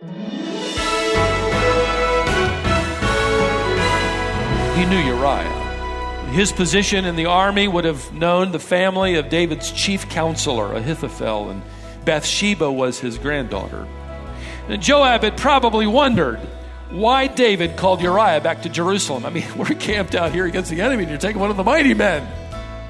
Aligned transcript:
He 0.00 0.06
knew 4.86 4.96
Uriah. 4.96 6.30
His 6.32 6.52
position 6.52 7.04
in 7.04 7.16
the 7.16 7.26
army 7.26 7.68
would 7.68 7.84
have 7.84 8.10
known 8.14 8.52
the 8.52 8.58
family 8.58 9.16
of 9.16 9.28
David's 9.28 9.70
chief 9.70 10.08
counselor, 10.08 10.72
Ahithophel, 10.72 11.50
and 11.50 11.62
Bathsheba 12.06 12.72
was 12.72 12.98
his 12.98 13.18
granddaughter. 13.18 13.86
And 14.68 14.80
Joab 14.80 15.22
had 15.22 15.36
probably 15.36 15.86
wondered 15.86 16.38
why 16.88 17.26
David 17.26 17.76
called 17.76 18.00
Uriah 18.00 18.40
back 18.40 18.62
to 18.62 18.70
Jerusalem. 18.70 19.26
I 19.26 19.30
mean, 19.30 19.44
we're 19.56 19.66
camped 19.66 20.14
out 20.14 20.32
here 20.32 20.46
against 20.46 20.70
the 20.70 20.80
enemy, 20.80 21.02
and 21.02 21.10
you're 21.10 21.18
taking 21.18 21.42
one 21.42 21.50
of 21.50 21.58
the 21.58 21.64
mighty 21.64 21.92
men. 21.92 22.26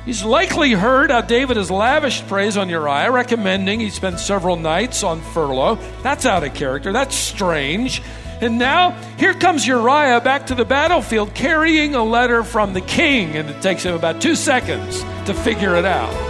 He's 0.06 0.24
likely 0.24 0.72
heard 0.72 1.10
how 1.10 1.20
David 1.20 1.56
has 1.56 1.70
lavished 1.70 2.26
praise 2.26 2.56
on 2.56 2.68
Uriah, 2.68 3.10
recommending 3.10 3.80
he 3.80 3.90
spend 3.90 4.18
several 4.18 4.56
nights 4.56 5.02
on 5.02 5.20
furlough. 5.20 5.78
That's 6.02 6.24
out 6.24 6.42
of 6.42 6.54
character. 6.54 6.92
That's 6.92 7.14
strange. 7.14 8.02
And 8.40 8.58
now, 8.58 8.92
here 9.18 9.34
comes 9.34 9.66
Uriah 9.66 10.22
back 10.22 10.46
to 10.46 10.54
the 10.54 10.64
battlefield 10.64 11.34
carrying 11.34 11.94
a 11.94 12.02
letter 12.02 12.42
from 12.42 12.72
the 12.72 12.80
king, 12.80 13.36
and 13.36 13.50
it 13.50 13.60
takes 13.60 13.82
him 13.82 13.94
about 13.94 14.22
two 14.22 14.34
seconds 14.34 15.02
to 15.26 15.34
figure 15.34 15.76
it 15.76 15.84
out. 15.84 16.29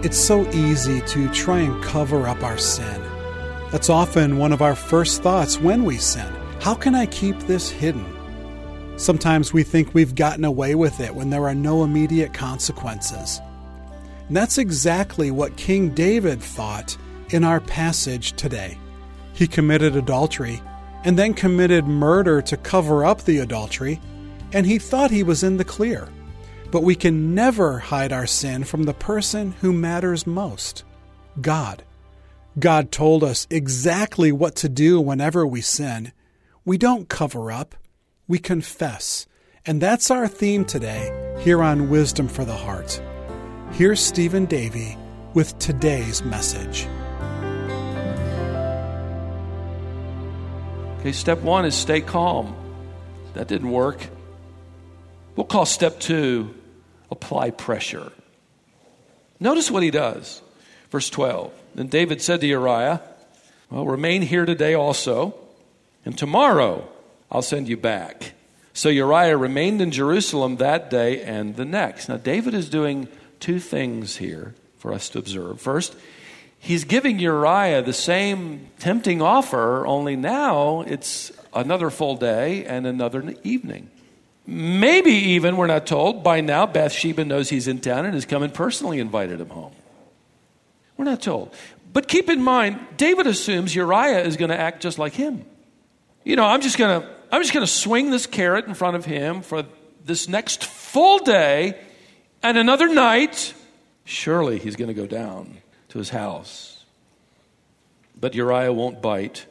It's 0.00 0.16
so 0.16 0.48
easy 0.52 1.00
to 1.00 1.28
try 1.30 1.58
and 1.58 1.82
cover 1.82 2.28
up 2.28 2.44
our 2.44 2.56
sin. 2.56 3.02
That's 3.72 3.90
often 3.90 4.38
one 4.38 4.52
of 4.52 4.62
our 4.62 4.76
first 4.76 5.24
thoughts 5.24 5.58
when 5.58 5.82
we 5.82 5.96
sin. 5.98 6.32
How 6.60 6.74
can 6.74 6.94
I 6.94 7.06
keep 7.06 7.36
this 7.40 7.68
hidden? 7.68 8.06
Sometimes 8.96 9.52
we 9.52 9.64
think 9.64 9.92
we've 9.92 10.14
gotten 10.14 10.44
away 10.44 10.76
with 10.76 11.00
it 11.00 11.12
when 11.12 11.30
there 11.30 11.48
are 11.48 11.54
no 11.54 11.82
immediate 11.82 12.32
consequences. 12.32 13.40
And 14.28 14.36
that's 14.36 14.56
exactly 14.56 15.32
what 15.32 15.56
King 15.56 15.88
David 15.88 16.40
thought 16.40 16.96
in 17.30 17.42
our 17.42 17.58
passage 17.58 18.34
today. 18.34 18.78
He 19.32 19.48
committed 19.48 19.96
adultery 19.96 20.62
and 21.02 21.18
then 21.18 21.34
committed 21.34 21.86
murder 21.86 22.40
to 22.42 22.56
cover 22.56 23.04
up 23.04 23.22
the 23.22 23.38
adultery, 23.38 24.00
and 24.52 24.64
he 24.64 24.78
thought 24.78 25.10
he 25.10 25.24
was 25.24 25.42
in 25.42 25.56
the 25.56 25.64
clear. 25.64 26.08
But 26.70 26.82
we 26.82 26.94
can 26.94 27.34
never 27.34 27.78
hide 27.78 28.12
our 28.12 28.26
sin 28.26 28.64
from 28.64 28.82
the 28.82 28.94
person 28.94 29.52
who 29.60 29.72
matters 29.72 30.26
most 30.26 30.84
God. 31.40 31.84
God 32.58 32.90
told 32.90 33.22
us 33.22 33.46
exactly 33.50 34.32
what 34.32 34.56
to 34.56 34.68
do 34.68 35.00
whenever 35.00 35.46
we 35.46 35.60
sin. 35.60 36.12
We 36.64 36.76
don't 36.76 37.08
cover 37.08 37.52
up, 37.52 37.74
we 38.26 38.38
confess. 38.38 39.26
And 39.64 39.80
that's 39.80 40.10
our 40.10 40.26
theme 40.26 40.64
today 40.64 41.36
here 41.40 41.62
on 41.62 41.90
Wisdom 41.90 42.26
for 42.26 42.44
the 42.44 42.56
Heart. 42.56 43.00
Here's 43.72 44.00
Stephen 44.00 44.46
Davey 44.46 44.96
with 45.34 45.58
today's 45.58 46.24
message. 46.24 46.86
Okay, 50.98 51.12
step 51.12 51.38
one 51.42 51.64
is 51.64 51.76
stay 51.76 52.00
calm. 52.00 52.56
That 53.34 53.46
didn't 53.46 53.70
work. 53.70 54.00
We'll 55.38 55.46
call 55.46 55.66
step 55.66 56.00
two 56.00 56.52
apply 57.12 57.50
pressure. 57.50 58.10
Notice 59.38 59.70
what 59.70 59.84
he 59.84 59.92
does. 59.92 60.42
Verse 60.90 61.08
12. 61.10 61.52
Then 61.76 61.86
David 61.86 62.20
said 62.20 62.40
to 62.40 62.46
Uriah, 62.48 63.00
Well, 63.70 63.86
remain 63.86 64.22
here 64.22 64.44
today 64.44 64.74
also, 64.74 65.36
and 66.04 66.18
tomorrow 66.18 66.88
I'll 67.30 67.42
send 67.42 67.68
you 67.68 67.76
back. 67.76 68.32
So 68.72 68.88
Uriah 68.88 69.36
remained 69.36 69.80
in 69.80 69.92
Jerusalem 69.92 70.56
that 70.56 70.90
day 70.90 71.22
and 71.22 71.54
the 71.54 71.64
next. 71.64 72.08
Now, 72.08 72.16
David 72.16 72.52
is 72.52 72.68
doing 72.68 73.06
two 73.38 73.60
things 73.60 74.16
here 74.16 74.56
for 74.78 74.92
us 74.92 75.08
to 75.10 75.20
observe. 75.20 75.60
First, 75.60 75.94
he's 76.58 76.82
giving 76.82 77.20
Uriah 77.20 77.82
the 77.82 77.92
same 77.92 78.70
tempting 78.80 79.22
offer, 79.22 79.86
only 79.86 80.16
now 80.16 80.80
it's 80.80 81.30
another 81.54 81.90
full 81.90 82.16
day 82.16 82.64
and 82.64 82.88
another 82.88 83.36
evening. 83.44 83.88
Maybe 84.50 85.10
even, 85.10 85.58
we're 85.58 85.66
not 85.66 85.86
told, 85.86 86.24
by 86.24 86.40
now 86.40 86.64
Bathsheba 86.64 87.22
knows 87.22 87.50
he's 87.50 87.68
in 87.68 87.82
town 87.82 88.06
and 88.06 88.14
has 88.14 88.24
come 88.24 88.42
and 88.42 88.52
personally 88.52 88.98
invited 88.98 89.42
him 89.42 89.50
home. 89.50 89.74
We're 90.96 91.04
not 91.04 91.20
told. 91.20 91.54
But 91.92 92.08
keep 92.08 92.30
in 92.30 92.42
mind, 92.42 92.80
David 92.96 93.26
assumes 93.26 93.74
Uriah 93.74 94.24
is 94.24 94.38
going 94.38 94.48
to 94.48 94.58
act 94.58 94.80
just 94.80 94.98
like 94.98 95.12
him. 95.12 95.44
You 96.24 96.36
know, 96.36 96.46
I'm 96.46 96.62
just 96.62 96.78
going 96.78 97.02
to 97.02 97.08
I'm 97.30 97.42
just 97.42 97.52
going 97.52 97.66
to 97.66 97.70
swing 97.70 98.10
this 98.10 98.26
carrot 98.26 98.64
in 98.64 98.72
front 98.72 98.96
of 98.96 99.04
him 99.04 99.42
for 99.42 99.66
this 100.06 100.30
next 100.30 100.64
full 100.64 101.18
day 101.18 101.78
and 102.42 102.56
another 102.56 102.88
night. 102.88 103.52
Surely 104.06 104.58
he's 104.58 104.76
going 104.76 104.88
to 104.88 104.94
go 104.94 105.06
down 105.06 105.58
to 105.90 105.98
his 105.98 106.08
house. 106.08 106.86
But 108.18 108.34
Uriah 108.34 108.72
won't 108.72 109.02
bite. 109.02 109.44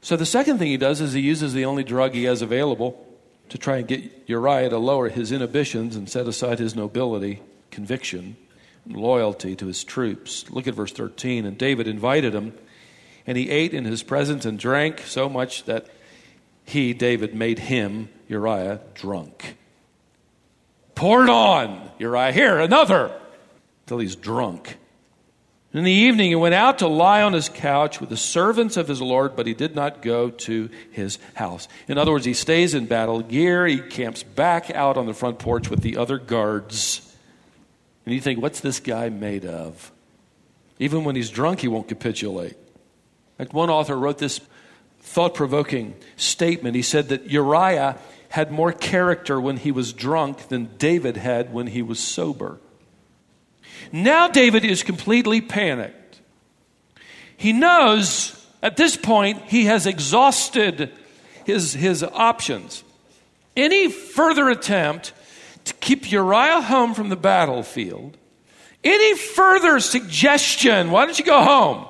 So 0.00 0.16
the 0.16 0.24
second 0.24 0.56
thing 0.56 0.68
he 0.68 0.78
does 0.78 1.02
is 1.02 1.12
he 1.12 1.20
uses 1.20 1.52
the 1.52 1.66
only 1.66 1.84
drug 1.84 2.14
he 2.14 2.24
has 2.24 2.40
available 2.40 3.11
to 3.52 3.58
try 3.58 3.76
and 3.76 3.86
get 3.86 4.10
Uriah 4.28 4.70
to 4.70 4.78
lower 4.78 5.10
his 5.10 5.30
inhibitions 5.30 5.94
and 5.94 6.08
set 6.08 6.26
aside 6.26 6.58
his 6.58 6.74
nobility, 6.74 7.42
conviction, 7.70 8.34
and 8.86 8.96
loyalty 8.96 9.54
to 9.54 9.66
his 9.66 9.84
troops. 9.84 10.46
Look 10.48 10.66
at 10.66 10.72
verse 10.72 10.90
13. 10.90 11.44
And 11.44 11.58
David 11.58 11.86
invited 11.86 12.34
him, 12.34 12.54
and 13.26 13.36
he 13.36 13.50
ate 13.50 13.74
in 13.74 13.84
his 13.84 14.02
presence 14.02 14.46
and 14.46 14.58
drank 14.58 15.00
so 15.00 15.28
much 15.28 15.64
that 15.64 15.86
he, 16.64 16.94
David, 16.94 17.34
made 17.34 17.58
him, 17.58 18.08
Uriah, 18.26 18.80
drunk. 18.94 19.58
Pour 20.94 21.22
it 21.24 21.28
on 21.28 21.90
Uriah, 21.98 22.32
here, 22.32 22.58
another, 22.58 23.12
till 23.84 23.98
he's 23.98 24.16
drunk. 24.16 24.78
In 25.74 25.84
the 25.84 25.90
evening, 25.90 26.28
he 26.28 26.34
went 26.34 26.54
out 26.54 26.80
to 26.80 26.86
lie 26.86 27.22
on 27.22 27.32
his 27.32 27.48
couch 27.48 27.98
with 27.98 28.10
the 28.10 28.16
servants 28.16 28.76
of 28.76 28.88
his 28.88 29.00
Lord, 29.00 29.34
but 29.34 29.46
he 29.46 29.54
did 29.54 29.74
not 29.74 30.02
go 30.02 30.28
to 30.28 30.68
his 30.90 31.18
house. 31.32 31.66
In 31.88 31.96
other 31.96 32.12
words, 32.12 32.26
he 32.26 32.34
stays 32.34 32.74
in 32.74 32.84
battle 32.84 33.22
gear. 33.22 33.66
He 33.66 33.78
camps 33.78 34.22
back 34.22 34.70
out 34.70 34.98
on 34.98 35.06
the 35.06 35.14
front 35.14 35.38
porch 35.38 35.70
with 35.70 35.80
the 35.80 35.96
other 35.96 36.18
guards. 36.18 37.16
And 38.04 38.14
you 38.14 38.20
think, 38.20 38.42
what's 38.42 38.60
this 38.60 38.80
guy 38.80 39.08
made 39.08 39.46
of? 39.46 39.90
Even 40.78 41.04
when 41.04 41.16
he's 41.16 41.30
drunk, 41.30 41.60
he 41.60 41.68
won't 41.68 41.88
capitulate. 41.88 42.56
Fact, 43.38 43.54
one 43.54 43.70
author 43.70 43.96
wrote 43.96 44.18
this 44.18 44.40
thought 45.00 45.34
provoking 45.34 45.94
statement. 46.16 46.74
He 46.74 46.82
said 46.82 47.08
that 47.08 47.30
Uriah 47.30 47.96
had 48.28 48.52
more 48.52 48.72
character 48.72 49.40
when 49.40 49.56
he 49.56 49.72
was 49.72 49.94
drunk 49.94 50.48
than 50.48 50.76
David 50.76 51.16
had 51.16 51.52
when 51.52 51.68
he 51.68 51.80
was 51.80 51.98
sober. 51.98 52.58
Now 53.90 54.28
David 54.28 54.64
is 54.64 54.82
completely 54.82 55.40
panicked. 55.40 56.20
He 57.36 57.52
knows 57.52 58.38
at 58.62 58.76
this 58.76 58.96
point 58.96 59.42
he 59.48 59.64
has 59.64 59.86
exhausted 59.86 60.92
his, 61.44 61.72
his 61.72 62.02
options. 62.02 62.84
Any 63.56 63.90
further 63.90 64.48
attempt 64.48 65.12
to 65.64 65.74
keep 65.74 66.10
Uriah 66.10 66.60
home 66.60 66.94
from 66.94 67.08
the 67.08 67.16
battlefield, 67.16 68.16
any 68.84 69.16
further 69.16 69.80
suggestion, 69.80 70.90
why 70.90 71.04
don't 71.04 71.18
you 71.18 71.24
go 71.24 71.42
home? 71.42 71.86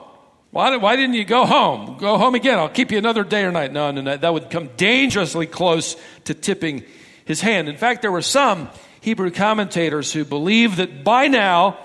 Why, 0.51 0.77
why 0.77 0.97
didn't 0.97 1.15
you 1.15 1.25
go 1.25 1.47
home? 1.47 1.97
Go 1.99 2.19
home 2.19 2.35
again. 2.35 2.59
I'll 2.59 2.69
keep 2.69 2.93
you 2.93 2.99
another 2.99 3.25
day 3.25 3.45
or 3.45 3.51
night. 3.51 3.73
No, 3.73 3.91
no, 3.91 4.03
no. 4.03 4.17
That 4.19 4.35
would 4.35 4.51
come 4.51 4.69
dangerously 4.77 5.47
close 5.47 5.97
to 6.25 6.35
tipping 6.35 6.85
his 7.25 7.41
hand. 7.41 7.71
In 7.71 7.79
fact, 7.79 8.03
there 8.03 8.13
were 8.13 8.21
some 8.21 8.69
Hebrew 9.03 9.33
commentators 9.33 10.13
who 10.13 10.25
believe 10.25 10.77
that 10.77 11.03
by 11.03 11.27
now 11.27 11.77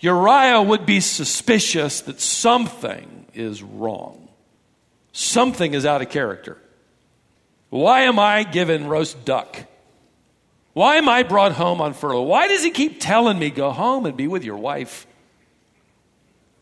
Uriah 0.00 0.62
would 0.62 0.86
be 0.86 1.00
suspicious 1.00 2.00
that 2.00 2.18
something 2.18 3.26
is 3.34 3.62
wrong. 3.62 4.28
Something 5.12 5.74
is 5.74 5.84
out 5.84 6.00
of 6.00 6.08
character. 6.08 6.56
Why 7.68 8.04
am 8.04 8.18
I 8.18 8.44
given 8.44 8.88
roast 8.88 9.22
duck? 9.26 9.64
Why 10.72 10.96
am 10.96 11.10
I 11.10 11.24
brought 11.24 11.52
home 11.52 11.82
on 11.82 11.92
furlough? 11.92 12.22
Why 12.22 12.48
does 12.48 12.64
he 12.64 12.70
keep 12.70 13.02
telling 13.02 13.38
me, 13.38 13.50
go 13.50 13.70
home 13.70 14.06
and 14.06 14.16
be 14.16 14.26
with 14.26 14.42
your 14.42 14.56
wife? 14.56 15.06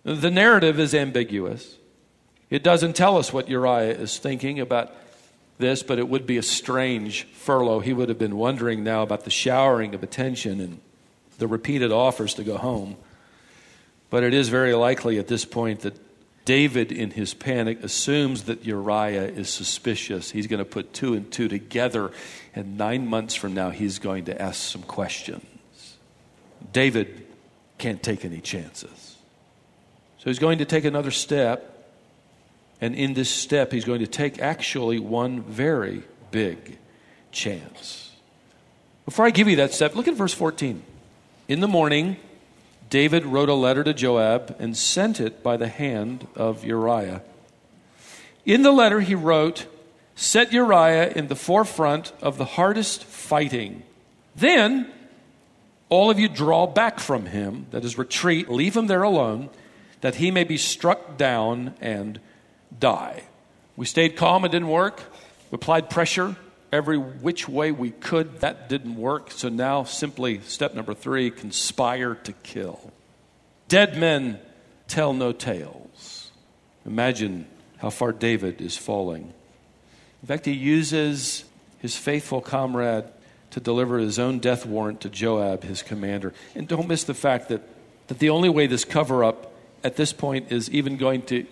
The 0.02 0.30
narrative 0.30 0.80
is 0.80 0.92
ambiguous. 0.92 1.76
It 2.50 2.64
doesn't 2.64 2.96
tell 2.96 3.16
us 3.16 3.32
what 3.32 3.48
Uriah 3.48 3.96
is 3.96 4.18
thinking 4.18 4.58
about 4.58 4.92
this, 5.60 5.82
but 5.82 5.98
it 5.98 6.08
would 6.08 6.26
be 6.26 6.38
a 6.38 6.42
strange 6.42 7.24
furlough. 7.24 7.80
He 7.80 7.92
would 7.92 8.08
have 8.08 8.18
been 8.18 8.36
wondering 8.36 8.82
now 8.82 9.02
about 9.02 9.24
the 9.24 9.30
showering 9.30 9.94
of 9.94 10.02
attention 10.02 10.60
and 10.60 10.80
the 11.38 11.46
repeated 11.46 11.92
offers 11.92 12.34
to 12.34 12.44
go 12.44 12.58
home. 12.58 12.96
But 14.10 14.24
it 14.24 14.34
is 14.34 14.48
very 14.48 14.74
likely 14.74 15.18
at 15.18 15.28
this 15.28 15.44
point 15.44 15.80
that 15.80 15.96
David, 16.44 16.90
in 16.90 17.12
his 17.12 17.34
panic, 17.34 17.84
assumes 17.84 18.44
that 18.44 18.64
Uriah 18.64 19.28
is 19.28 19.48
suspicious. 19.48 20.30
He's 20.30 20.46
going 20.46 20.58
to 20.58 20.64
put 20.64 20.92
two 20.92 21.14
and 21.14 21.30
two 21.30 21.48
together, 21.48 22.10
and 22.54 22.76
nine 22.76 23.06
months 23.06 23.34
from 23.34 23.54
now, 23.54 23.70
he's 23.70 23.98
going 23.98 24.24
to 24.24 24.42
ask 24.42 24.60
some 24.60 24.82
questions. 24.82 25.44
David 26.72 27.26
can't 27.78 28.02
take 28.02 28.24
any 28.24 28.40
chances. 28.40 29.16
So 30.18 30.24
he's 30.24 30.38
going 30.38 30.58
to 30.58 30.64
take 30.64 30.84
another 30.84 31.10
step, 31.10 31.79
and 32.80 32.94
in 32.94 33.14
this 33.14 33.28
step, 33.28 33.72
he's 33.72 33.84
going 33.84 34.00
to 34.00 34.06
take 34.06 34.40
actually 34.40 34.98
one 34.98 35.42
very 35.42 36.02
big 36.30 36.78
chance. 37.30 38.12
Before 39.04 39.26
I 39.26 39.30
give 39.30 39.48
you 39.48 39.56
that 39.56 39.74
step, 39.74 39.94
look 39.94 40.08
at 40.08 40.14
verse 40.14 40.34
14. 40.34 40.82
In 41.48 41.60
the 41.60 41.68
morning, 41.68 42.16
David 42.88 43.26
wrote 43.26 43.48
a 43.48 43.54
letter 43.54 43.84
to 43.84 43.92
Joab 43.92 44.56
and 44.58 44.76
sent 44.76 45.20
it 45.20 45.42
by 45.42 45.56
the 45.56 45.68
hand 45.68 46.26
of 46.34 46.64
Uriah. 46.64 47.22
In 48.44 48.62
the 48.62 48.72
letter, 48.72 49.00
he 49.00 49.14
wrote, 49.14 49.66
Set 50.14 50.52
Uriah 50.52 51.12
in 51.12 51.28
the 51.28 51.36
forefront 51.36 52.12
of 52.20 52.36
the 52.36 52.44
hardest 52.44 53.04
fighting. 53.04 53.82
Then 54.36 54.90
all 55.88 56.10
of 56.10 56.18
you 56.18 56.28
draw 56.28 56.66
back 56.66 57.00
from 57.00 57.26
him, 57.26 57.66
that 57.70 57.84
is, 57.84 57.98
retreat, 57.98 58.48
leave 58.48 58.76
him 58.76 58.86
there 58.86 59.02
alone, 59.02 59.50
that 60.00 60.16
he 60.16 60.30
may 60.30 60.44
be 60.44 60.56
struck 60.56 61.16
down 61.16 61.74
and 61.80 62.20
die. 62.78 63.24
We 63.76 63.86
stayed 63.86 64.16
calm, 64.16 64.44
it 64.44 64.50
didn't 64.50 64.68
work. 64.68 65.02
We 65.50 65.56
applied 65.56 65.90
pressure 65.90 66.36
every 66.72 66.98
which 66.98 67.48
way 67.48 67.72
we 67.72 67.90
could, 67.90 68.40
that 68.40 68.68
didn't 68.68 68.96
work. 68.96 69.30
So 69.30 69.48
now, 69.48 69.84
simply 69.84 70.40
step 70.40 70.74
number 70.74 70.94
three 70.94 71.30
conspire 71.30 72.14
to 72.14 72.32
kill. 72.32 72.92
Dead 73.68 73.96
men 73.96 74.38
tell 74.88 75.12
no 75.12 75.32
tales. 75.32 76.30
Imagine 76.86 77.46
how 77.78 77.90
far 77.90 78.12
David 78.12 78.60
is 78.60 78.76
falling. 78.76 79.32
In 80.22 80.28
fact, 80.28 80.46
he 80.46 80.52
uses 80.52 81.44
his 81.78 81.96
faithful 81.96 82.40
comrade 82.40 83.04
to 83.50 83.60
deliver 83.60 83.98
his 83.98 84.18
own 84.18 84.38
death 84.38 84.66
warrant 84.66 85.00
to 85.00 85.08
Joab, 85.08 85.64
his 85.64 85.82
commander. 85.82 86.32
And 86.54 86.68
don't 86.68 86.88
miss 86.88 87.04
the 87.04 87.14
fact 87.14 87.48
that, 87.48 87.62
that 88.08 88.18
the 88.18 88.30
only 88.30 88.48
way 88.48 88.66
this 88.66 88.84
cover 88.84 89.24
up 89.24 89.52
at 89.82 89.96
this 89.96 90.12
point 90.12 90.52
is 90.52 90.70
even 90.70 90.96
going 90.96 91.22
to 91.22 91.46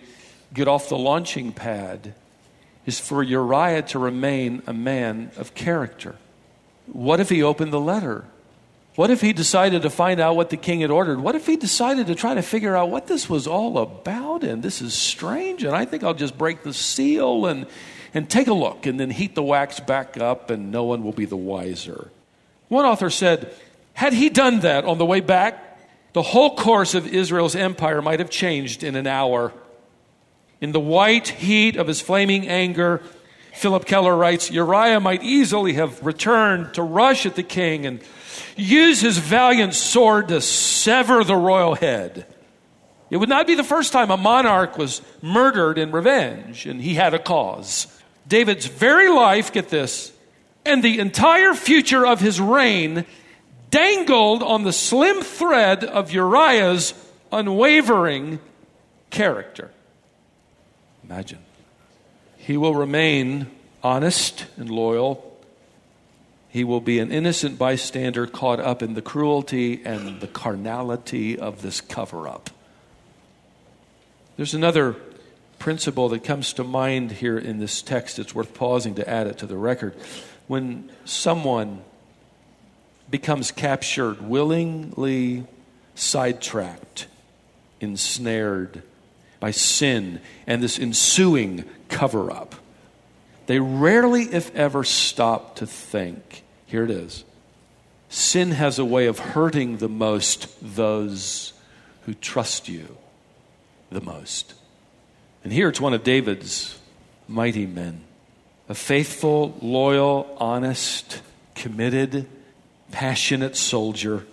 get 0.53 0.67
off 0.67 0.89
the 0.89 0.97
launching 0.97 1.51
pad 1.51 2.13
is 2.85 2.99
for 2.99 3.21
Uriah 3.21 3.83
to 3.83 3.99
remain 3.99 4.61
a 4.65 4.73
man 4.73 5.31
of 5.37 5.53
character. 5.53 6.15
What 6.87 7.19
if 7.19 7.29
he 7.29 7.43
opened 7.43 7.71
the 7.71 7.79
letter? 7.79 8.25
What 8.95 9.11
if 9.11 9.21
he 9.21 9.31
decided 9.31 9.83
to 9.83 9.89
find 9.89 10.19
out 10.19 10.35
what 10.35 10.49
the 10.49 10.57
king 10.57 10.81
had 10.81 10.91
ordered? 10.91 11.21
What 11.21 11.35
if 11.35 11.45
he 11.45 11.55
decided 11.55 12.07
to 12.07 12.15
try 12.15 12.33
to 12.33 12.41
figure 12.41 12.75
out 12.75 12.89
what 12.89 13.07
this 13.07 13.29
was 13.29 13.47
all 13.47 13.77
about? 13.77 14.43
And 14.43 14.61
this 14.61 14.81
is 14.81 14.93
strange, 14.93 15.63
and 15.63 15.75
I 15.75 15.85
think 15.85 16.03
I'll 16.03 16.13
just 16.13 16.37
break 16.37 16.63
the 16.63 16.73
seal 16.73 17.45
and, 17.45 17.67
and 18.13 18.29
take 18.29 18.47
a 18.47 18.53
look 18.53 18.85
and 18.85 18.99
then 18.99 19.09
heat 19.09 19.35
the 19.35 19.43
wax 19.43 19.79
back 19.79 20.17
up, 20.17 20.49
and 20.49 20.71
no 20.71 20.83
one 20.83 21.03
will 21.03 21.13
be 21.13 21.25
the 21.25 21.37
wiser. 21.37 22.11
One 22.67 22.85
author 22.85 23.09
said, 23.09 23.53
had 23.93 24.13
he 24.13 24.29
done 24.29 24.61
that 24.61 24.85
on 24.85 24.97
the 24.97 25.05
way 25.05 25.19
back, 25.19 25.79
the 26.13 26.21
whole 26.21 26.55
course 26.55 26.95
of 26.95 27.07
Israel's 27.07 27.55
empire 27.55 28.01
might 28.01 28.19
have 28.19 28.29
changed 28.29 28.83
in 28.83 28.95
an 28.95 29.07
hour. 29.07 29.53
In 30.61 30.71
the 30.71 30.79
white 30.79 31.29
heat 31.29 31.77
of 31.77 31.87
his 31.87 32.01
flaming 32.01 32.47
anger, 32.47 33.01
Phillip 33.53 33.85
Keller 33.85 34.15
writes 34.15 34.51
Uriah 34.51 34.99
might 34.99 35.23
easily 35.23 35.73
have 35.73 36.05
returned 36.05 36.73
to 36.73 36.83
rush 36.83 37.25
at 37.25 37.35
the 37.35 37.43
king 37.43 37.85
and 37.85 38.01
use 38.55 39.01
his 39.01 39.17
valiant 39.17 39.73
sword 39.73 40.27
to 40.29 40.41
sever 40.41 41.23
the 41.23 41.35
royal 41.35 41.75
head. 41.75 42.25
It 43.09 43.17
would 43.17 43.29
not 43.29 43.47
be 43.47 43.55
the 43.55 43.63
first 43.63 43.91
time 43.91 44.11
a 44.11 44.17
monarch 44.17 44.77
was 44.77 45.01
murdered 45.21 45.77
in 45.77 45.91
revenge, 45.91 46.65
and 46.65 46.81
he 46.81 46.93
had 46.93 47.13
a 47.13 47.19
cause. 47.19 47.87
David's 48.27 48.67
very 48.67 49.09
life, 49.09 49.51
get 49.51 49.69
this, 49.69 50.11
and 50.65 50.83
the 50.83 50.99
entire 50.99 51.53
future 51.53 52.05
of 52.05 52.19
his 52.19 52.39
reign 52.39 53.05
dangled 53.71 54.43
on 54.43 54.63
the 54.63 54.73
slim 54.73 55.21
thread 55.21 55.83
of 55.83 56.11
Uriah's 56.11 56.93
unwavering 57.31 58.39
character. 59.09 59.71
Imagine. 61.09 61.39
He 62.37 62.55
will 62.55 62.75
remain 62.75 63.47
honest 63.81 64.45
and 64.57 64.69
loyal. 64.69 65.25
He 66.49 66.63
will 66.63 66.81
be 66.81 66.99
an 66.99 67.11
innocent 67.11 67.57
bystander 67.57 68.27
caught 68.27 68.59
up 68.59 68.83
in 68.83 68.93
the 68.93 69.01
cruelty 69.01 69.81
and 69.83 70.21
the 70.21 70.27
carnality 70.27 71.37
of 71.37 71.63
this 71.63 71.81
cover 71.81 72.27
up. 72.27 72.51
There's 74.37 74.53
another 74.53 74.95
principle 75.57 76.09
that 76.09 76.23
comes 76.23 76.53
to 76.53 76.63
mind 76.63 77.11
here 77.13 77.39
in 77.39 77.57
this 77.57 77.81
text. 77.81 78.19
It's 78.19 78.35
worth 78.35 78.53
pausing 78.53 78.93
to 78.95 79.09
add 79.09 79.25
it 79.25 79.39
to 79.39 79.47
the 79.47 79.57
record. 79.57 79.95
When 80.45 80.91
someone 81.05 81.81
becomes 83.09 83.51
captured, 83.51 84.21
willingly 84.21 85.47
sidetracked, 85.95 87.07
ensnared, 87.81 88.83
by 89.39 89.51
sin 89.51 90.19
and 90.45 90.61
this 90.61 90.79
ensuing 90.79 91.65
cover 91.87 92.31
up. 92.31 92.55
They 93.47 93.59
rarely, 93.59 94.23
if 94.23 94.53
ever, 94.55 94.83
stop 94.83 95.55
to 95.55 95.65
think. 95.65 96.43
Here 96.65 96.83
it 96.83 96.91
is. 96.91 97.23
Sin 98.09 98.51
has 98.51 98.79
a 98.79 98.85
way 98.85 99.07
of 99.07 99.19
hurting 99.19 99.77
the 99.77 99.89
most 99.89 100.47
those 100.61 101.53
who 102.03 102.13
trust 102.13 102.69
you 102.69 102.97
the 103.91 104.01
most. 104.01 104.53
And 105.43 105.53
here 105.53 105.69
it's 105.69 105.81
one 105.81 105.93
of 105.93 106.03
David's 106.03 106.79
mighty 107.27 107.65
men 107.65 108.03
a 108.67 108.75
faithful, 108.75 109.57
loyal, 109.63 110.35
honest, 110.39 111.23
committed, 111.55 112.27
passionate 112.91 113.57
soldier 113.57 114.27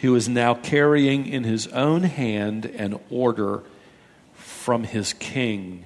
who 0.00 0.14
is 0.14 0.26
now 0.26 0.54
carrying 0.54 1.26
in 1.26 1.44
his 1.44 1.66
own 1.68 2.02
hand 2.02 2.64
an 2.64 2.98
order 3.10 3.62
from 4.66 4.82
his 4.82 5.12
king 5.12 5.84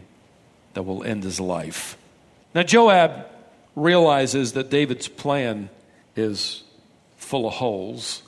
that 0.72 0.84
will 0.84 1.04
end 1.04 1.22
his 1.22 1.38
life. 1.38 1.98
Now, 2.54 2.62
Joab 2.62 3.26
realizes 3.76 4.54
that 4.54 4.70
David's 4.70 5.06
plan 5.06 5.68
is 6.16 6.62
full 7.18 7.46
of 7.46 7.52
holes. 7.52 8.22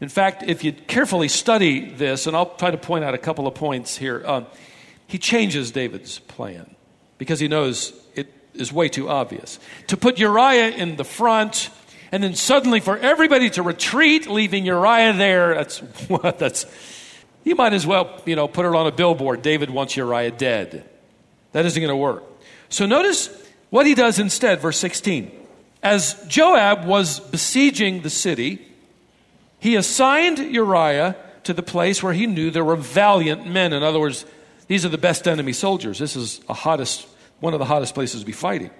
In 0.00 0.08
fact, 0.08 0.44
if 0.44 0.62
you 0.62 0.70
carefully 0.70 1.26
study 1.26 1.90
this, 1.90 2.28
and 2.28 2.36
I'll 2.36 2.54
try 2.54 2.70
to 2.70 2.78
point 2.78 3.02
out 3.02 3.14
a 3.14 3.18
couple 3.18 3.48
of 3.48 3.56
points 3.56 3.96
here, 3.96 4.22
um, 4.24 4.46
he 5.08 5.18
changes 5.18 5.72
David's 5.72 6.20
plan 6.20 6.72
because 7.18 7.40
he 7.40 7.48
knows 7.48 7.92
it 8.14 8.32
is 8.54 8.72
way 8.72 8.88
too 8.88 9.08
obvious. 9.08 9.58
To 9.88 9.96
put 9.96 10.20
Uriah 10.20 10.68
in 10.68 10.94
the 10.94 11.04
front, 11.04 11.68
and 12.12 12.22
then 12.22 12.36
suddenly 12.36 12.78
for 12.78 12.96
everybody 12.96 13.50
to 13.50 13.62
retreat, 13.62 14.28
leaving 14.28 14.66
Uriah 14.66 15.14
there, 15.14 15.56
that's 15.56 15.78
what 16.06 16.38
that's 16.38 16.64
you 17.46 17.54
might 17.54 17.72
as 17.72 17.86
well, 17.86 18.20
you 18.26 18.34
know, 18.34 18.48
put 18.48 18.66
it 18.66 18.74
on 18.74 18.88
a 18.88 18.92
billboard 18.92 19.40
David 19.40 19.70
wants 19.70 19.96
Uriah 19.96 20.32
dead. 20.32 20.84
That 21.52 21.64
isn't 21.64 21.80
going 21.80 21.92
to 21.92 21.96
work. 21.96 22.24
So 22.68 22.86
notice 22.86 23.30
what 23.70 23.86
he 23.86 23.94
does 23.94 24.18
instead, 24.18 24.60
verse 24.60 24.76
16. 24.78 25.30
As 25.80 26.14
Joab 26.26 26.86
was 26.86 27.20
besieging 27.20 28.02
the 28.02 28.10
city, 28.10 28.66
he 29.60 29.76
assigned 29.76 30.38
Uriah 30.38 31.14
to 31.44 31.54
the 31.54 31.62
place 31.62 32.02
where 32.02 32.12
he 32.12 32.26
knew 32.26 32.50
there 32.50 32.64
were 32.64 32.74
valiant 32.74 33.46
men. 33.46 33.72
In 33.72 33.84
other 33.84 34.00
words, 34.00 34.26
these 34.66 34.84
are 34.84 34.88
the 34.88 34.98
best 34.98 35.28
enemy 35.28 35.52
soldiers. 35.52 36.00
This 36.00 36.16
is 36.16 36.40
a 36.48 36.54
hottest, 36.54 37.06
one 37.38 37.52
of 37.52 37.60
the 37.60 37.64
hottest 37.64 37.94
places 37.94 38.22
to 38.22 38.26
be 38.26 38.32
fighting. 38.32 38.72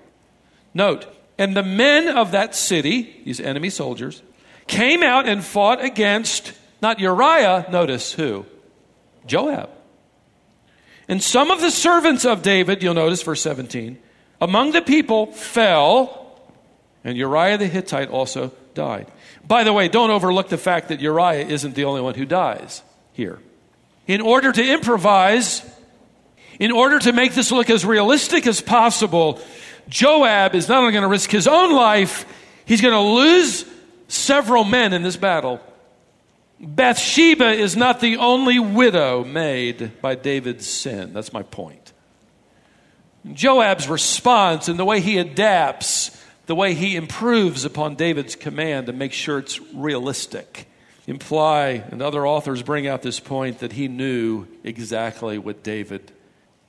Note, 0.74 1.06
and 1.38 1.56
the 1.56 1.62
men 1.62 2.08
of 2.08 2.32
that 2.32 2.56
city, 2.56 3.22
these 3.24 3.38
enemy 3.38 3.70
soldiers, 3.70 4.22
came 4.66 5.04
out 5.04 5.28
and 5.28 5.44
fought 5.44 5.84
against 5.84 6.52
not 6.82 6.98
Uriah, 6.98 7.66
notice 7.70 8.12
who? 8.12 8.44
Joab. 9.26 9.70
And 11.08 11.22
some 11.22 11.50
of 11.50 11.60
the 11.60 11.70
servants 11.70 12.24
of 12.24 12.42
David, 12.42 12.82
you'll 12.82 12.94
notice 12.94 13.22
verse 13.22 13.40
17, 13.42 13.98
among 14.40 14.72
the 14.72 14.82
people 14.82 15.32
fell, 15.32 16.40
and 17.04 17.16
Uriah 17.16 17.58
the 17.58 17.68
Hittite 17.68 18.10
also 18.10 18.52
died. 18.74 19.06
By 19.46 19.64
the 19.64 19.72
way, 19.72 19.88
don't 19.88 20.10
overlook 20.10 20.48
the 20.48 20.58
fact 20.58 20.88
that 20.88 21.00
Uriah 21.00 21.46
isn't 21.46 21.74
the 21.74 21.84
only 21.84 22.00
one 22.00 22.14
who 22.14 22.26
dies 22.26 22.82
here. 23.12 23.38
In 24.06 24.20
order 24.20 24.52
to 24.52 24.64
improvise, 24.64 25.64
in 26.58 26.72
order 26.72 26.98
to 26.98 27.12
make 27.12 27.34
this 27.34 27.52
look 27.52 27.70
as 27.70 27.84
realistic 27.84 28.46
as 28.46 28.60
possible, 28.60 29.40
Joab 29.88 30.54
is 30.54 30.68
not 30.68 30.78
only 30.78 30.92
going 30.92 31.02
to 31.02 31.08
risk 31.08 31.30
his 31.30 31.46
own 31.46 31.72
life, 31.72 32.24
he's 32.64 32.80
going 32.80 32.94
to 32.94 33.00
lose 33.00 33.64
several 34.08 34.64
men 34.64 34.92
in 34.92 35.02
this 35.02 35.16
battle. 35.16 35.60
Bathsheba 36.58 37.50
is 37.50 37.76
not 37.76 38.00
the 38.00 38.16
only 38.16 38.58
widow 38.58 39.24
made 39.24 40.00
by 40.00 40.14
David's 40.14 40.66
sin. 40.66 41.12
That's 41.12 41.32
my 41.32 41.42
point. 41.42 41.92
Joab's 43.32 43.88
response 43.88 44.68
and 44.68 44.78
the 44.78 44.84
way 44.84 45.00
he 45.00 45.18
adapts, 45.18 46.10
the 46.46 46.54
way 46.54 46.74
he 46.74 46.96
improves 46.96 47.64
upon 47.64 47.96
David's 47.96 48.36
command 48.36 48.86
to 48.86 48.92
make 48.92 49.12
sure 49.12 49.38
it's 49.38 49.60
realistic, 49.74 50.68
imply, 51.06 51.84
and 51.90 52.00
other 52.00 52.26
authors 52.26 52.62
bring 52.62 52.86
out 52.86 53.02
this 53.02 53.20
point 53.20 53.58
that 53.58 53.72
he 53.72 53.88
knew 53.88 54.46
exactly 54.64 55.38
what 55.38 55.62
David 55.62 56.12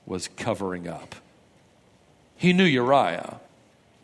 was 0.04 0.28
covering 0.28 0.88
up. 0.88 1.14
He 2.36 2.52
knew 2.52 2.64
Uriah. 2.64 3.40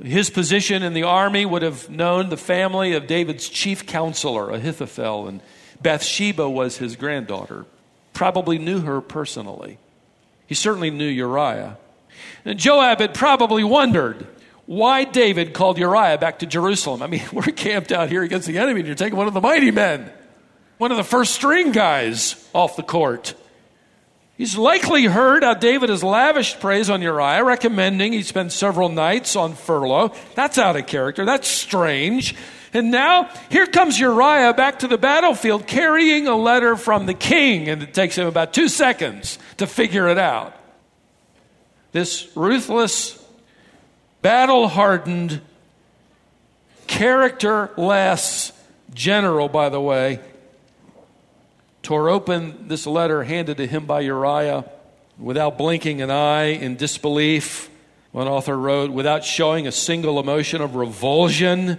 His 0.03 0.31
position 0.31 0.83
in 0.83 0.93
the 0.93 1.05
army 1.05 1.45
would 1.45 1.63
have 1.63 1.89
known 1.91 2.29
the 2.29 2.37
family 2.37 2.95
of 2.95 3.07
David's 3.07 3.49
chief 3.49 3.87
counselor, 3.87 4.51
Ahithophel, 4.51 5.29
and 5.29 5.41
Bathsheba 5.85 6.51
was 6.51 6.79
his 6.79 6.97
granddaughter, 6.97 7.67
probably 8.13 8.59
knew 8.59 8.81
her 8.81 9.01
personally. 9.01 9.79
He 10.47 10.57
certainly 10.57 10.91
knew 10.91 11.07
Uriah. 11.07 11.79
And 12.45 12.59
Joab 12.59 12.99
had 13.01 13.15
probably 13.15 13.63
wondered 13.63 14.27
why 14.67 15.05
David 15.05 15.53
called 15.53 15.79
Uriah 15.79 16.19
back 16.19 16.41
to 16.41 16.47
Jerusalem. 16.47 17.03
I 17.03 17.07
mean, 17.07 17.23
we're 17.33 17.43
camped 17.43 17.93
out 17.93 18.09
here 18.09 18.23
against 18.23 18.49
the 18.49 18.59
enemy, 18.59 18.81
and 18.81 18.87
you're 18.87 18.97
taking 18.97 19.17
one 19.17 19.29
of 19.29 19.35
the 19.35 19.41
mighty 19.41 19.71
men, 19.71 20.11
one 20.79 20.91
of 20.91 20.97
the 20.97 21.05
first 21.05 21.35
string 21.35 21.71
guys 21.71 22.49
off 22.53 22.77
the 22.77 22.83
court. 22.83 23.35
He's 24.37 24.59
likely 24.59 25.05
heard 25.05 25.45
how 25.45 25.55
David 25.55 25.91
has 25.91 26.03
lavished 26.03 26.59
praise 26.59 26.91
on 26.91 27.03
Uriah, 27.03 27.45
recommending 27.45 28.13
he 28.13 28.23
spend 28.23 28.51
several 28.51 28.89
nights 28.89 29.37
on 29.37 29.55
furlough. 29.55 30.13
That's 30.35 30.59
out 30.59 30.77
of 30.77 30.87
character. 30.87 31.25
That's 31.25 31.47
strange. 31.47 32.35
And 32.75 32.91
now, 32.91 33.31
here 33.51 33.67
comes 33.67 34.01
Uriah 34.01 34.53
back 34.53 34.81
to 34.81 34.89
the 34.89 34.99
battlefield 34.99 35.65
carrying 35.69 36.27
a 36.27 36.35
letter 36.35 36.77
from 36.77 37.07
the 37.07 37.15
king, 37.15 37.69
and 37.69 37.81
it 37.81 37.95
takes 37.95 38.19
him 38.19 38.27
about 38.27 38.53
two 38.53 38.67
seconds 38.67 39.39
to 39.59 39.69
figure 39.69 40.09
it 40.09 40.19
out. 40.19 40.57
This 41.93 42.29
ruthless, 42.35 43.25
battle 44.23 44.67
hardened, 44.67 45.41
characterless 46.89 48.53
general, 48.93 49.49
by 49.49 49.69
the 49.69 49.81
way, 49.81 50.19
tore 51.83 52.09
open 52.09 52.67
this 52.67 52.89
letter 52.89 53.23
handed 53.23 53.59
to 53.59 53.67
him 53.69 53.87
by 53.87 54.01
Uriah 54.01 54.65
without 55.17 55.57
blinking 55.59 56.03
an 56.03 56.11
eye 56.11 56.47
in 56.47 56.75
disbelief. 56.75 57.71
One 58.11 58.27
author 58.27 58.57
wrote, 58.57 58.91
without 58.91 59.25
showing 59.25 59.69
a 59.69 59.73
single 59.73 60.19
emotion 60.19 60.61
of 60.61 60.75
revulsion, 60.75 61.79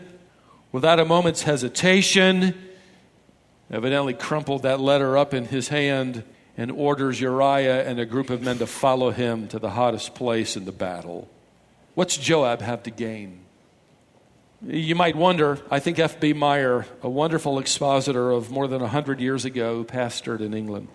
without 0.76 1.00
a 1.00 1.06
moment's 1.06 1.44
hesitation, 1.44 2.54
evidently 3.72 4.14
crumpled 4.14 4.64
that 4.64 4.78
letter 4.78 5.18
up 5.18 5.34
in 5.34 5.46
his 5.46 5.70
hand 5.70 6.22
and 6.58 6.70
orders 6.70 7.22
Uriah 7.22 7.88
and 7.88 7.98
a 7.98 8.06
group 8.06 8.30
of 8.30 8.42
men 8.42 8.58
to 8.58 8.68
follow 8.68 9.10
him 9.10 9.48
to 9.48 9.58
the 9.58 9.70
hottest 9.70 10.16
place 10.16 10.58
in 10.58 10.66
the 10.66 10.74
battle. 10.74 11.30
What's 11.94 12.18
Joab 12.18 12.60
have 12.60 12.84
to 12.84 12.92
gain? 12.92 13.40
You 14.68 14.96
might 14.96 15.16
wonder, 15.16 15.60
I 15.72 15.80
think 15.80 15.98
F.B. 15.98 16.34
Meyer, 16.34 16.86
a 17.02 17.10
wonderful 17.10 17.58
expositor 17.58 18.32
of 18.32 18.52
more 18.52 18.68
than 18.68 18.82
100 18.82 19.22
years 19.22 19.46
ago, 19.46 19.86
pastored 19.86 20.42
in 20.42 20.54
England. 20.54 20.90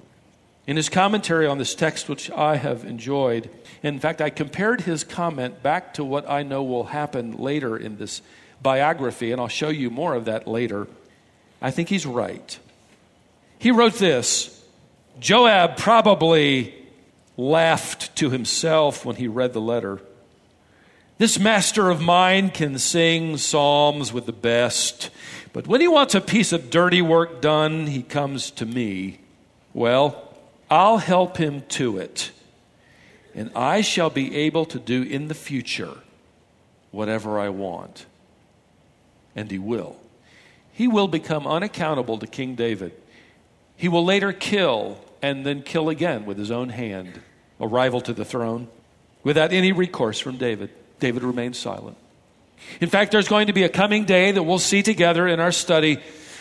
In 0.67 0.77
his 0.77 0.91
commentary 0.91 1.47
on 1.47 1.57
this 1.57 1.75
text, 1.75 2.07
which 2.07 2.31
I 2.31 2.57
have 2.57 2.85
enjoyed, 2.85 3.49
in 3.83 3.99
fact, 3.99 4.21
I 4.21 4.29
compared 4.29 4.83
his 4.83 5.05
comment 5.05 5.63
back 5.63 5.95
to 5.95 6.05
what 6.05 6.29
I 6.29 6.43
know 6.43 6.63
will 6.63 6.85
happen 6.85 7.39
later 7.39 7.79
in 7.79 7.97
this 7.97 8.21
biography, 8.62 9.33
and 9.33 9.40
I'll 9.40 9.49
show 9.49 9.69
you 9.69 9.90
more 9.90 10.14
of 10.14 10.26
that 10.26 10.47
later. 10.47 10.87
I 11.62 11.71
think 11.71 11.88
he's 11.88 12.07
right. 12.07 12.59
He 13.59 13.71
wrote 13.71 13.95
this 13.95 14.64
Joab 15.19 15.76
probably 15.76 16.75
laughed 17.37 18.14
to 18.17 18.31
himself 18.31 19.05
when 19.05 19.17
he 19.17 19.29
read 19.29 19.52
the 19.52 19.61
letter. 19.61 20.00
This 21.19 21.38
master 21.38 21.90
of 21.90 22.00
mine 22.00 22.49
can 22.50 22.79
sing 22.79 23.37
psalms 23.37 24.11
with 24.11 24.25
the 24.25 24.33
best, 24.33 25.11
but 25.52 25.67
when 25.67 25.83
he 25.83 25.88
wants 25.88 26.14
a 26.14 26.21
piece 26.21 26.52
of 26.52 26.71
dirty 26.71 27.02
work 27.02 27.43
done, 27.43 27.87
he 27.87 28.02
comes 28.02 28.50
to 28.52 28.64
me. 28.64 29.21
Well, 29.75 30.33
I'll 30.71 30.99
help 30.99 31.37
him 31.37 31.62
to 31.71 31.99
it, 31.99 32.31
and 33.35 33.50
I 33.55 33.83
shall 33.83 34.09
be 34.09 34.35
able 34.35 34.64
to 34.67 34.79
do 34.79 35.02
in 35.02 35.29
the 35.29 35.35
future 35.35 35.99
whatever 36.90 37.38
I 37.38 37.50
want. 37.50 38.07
And 39.35 39.51
he 39.51 39.59
will. 39.59 39.97
He 40.73 40.89
will 40.89 41.09
become 41.09 41.47
unaccountable 41.47 42.19
to 42.19 42.27
King 42.27 42.55
David. 42.55 42.93
He 43.77 43.89
will 43.89 44.05
later 44.05 44.33
kill 44.33 44.99
and 45.23 45.45
then 45.45 45.63
kill 45.63 45.89
again 45.89 46.25
with 46.27 46.39
his 46.39 46.51
own 46.51 46.71
hand, 46.71 47.21
a 47.59 47.67
rival 47.67 48.01
to 48.03 48.13
the 48.13 48.25
throne, 48.25 48.69
without 49.23 49.53
any 49.53 49.73
recourse 49.73 50.19
from 50.19 50.37
David. 50.37 50.71
David 50.99 51.23
remains 51.23 51.59
silent. 51.59 51.97
In 52.81 52.89
fact, 52.89 53.13
there's 53.13 53.29
going 53.29 53.47
to 53.47 53.53
be 53.53 53.63
a 53.63 53.69
coming 53.69 54.05
day 54.05 54.33
that 54.33 54.43
we'll 54.43 54.59
see 54.59 54.83
together 54.83 55.27
in 55.27 55.41
our 55.41 55.53
study 55.53 55.99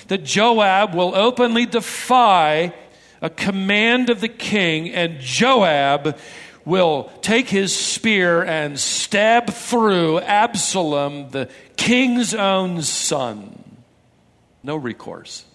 that 0.08 0.24
Joab 0.24 0.93
will 0.93 1.15
openly 1.15 1.65
defy 1.65 2.74
a 3.22 3.29
command 3.29 4.10
of 4.10 4.22
the 4.22 4.29
king, 4.29 4.89
and 4.91 5.19
Joab 5.19 6.17
will 6.69 7.11
take 7.21 7.49
his 7.49 7.75
spear 7.75 8.43
and 8.43 8.79
stab 8.79 9.49
through 9.49 10.19
Absalom, 10.19 11.31
the 11.31 11.49
king's 11.75 12.33
own 12.33 12.81
son. 12.81 13.63
No 14.63 14.77
recourse. 14.77 15.45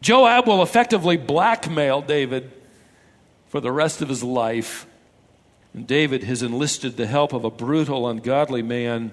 Joab 0.00 0.48
will 0.48 0.62
effectively 0.62 1.16
blackmail 1.16 2.02
David 2.02 2.50
for 3.48 3.60
the 3.60 3.70
rest 3.70 4.02
of 4.02 4.08
his 4.08 4.24
life 4.24 4.86
and 5.74 5.86
David 5.86 6.24
has 6.24 6.42
enlisted 6.42 6.96
the 6.96 7.06
help 7.06 7.32
of 7.32 7.44
a 7.44 7.50
brutal, 7.50 8.08
ungodly 8.08 8.62
man, 8.62 9.12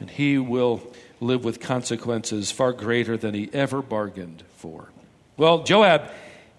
and 0.00 0.10
he 0.10 0.38
will 0.38 0.82
live 1.20 1.44
with 1.44 1.60
consequences 1.60 2.50
far 2.50 2.72
greater 2.72 3.16
than 3.16 3.34
he 3.34 3.48
ever 3.52 3.80
bargained 3.80 4.42
for. 4.56 4.88
Well, 5.36 5.62
Joab 5.62 6.10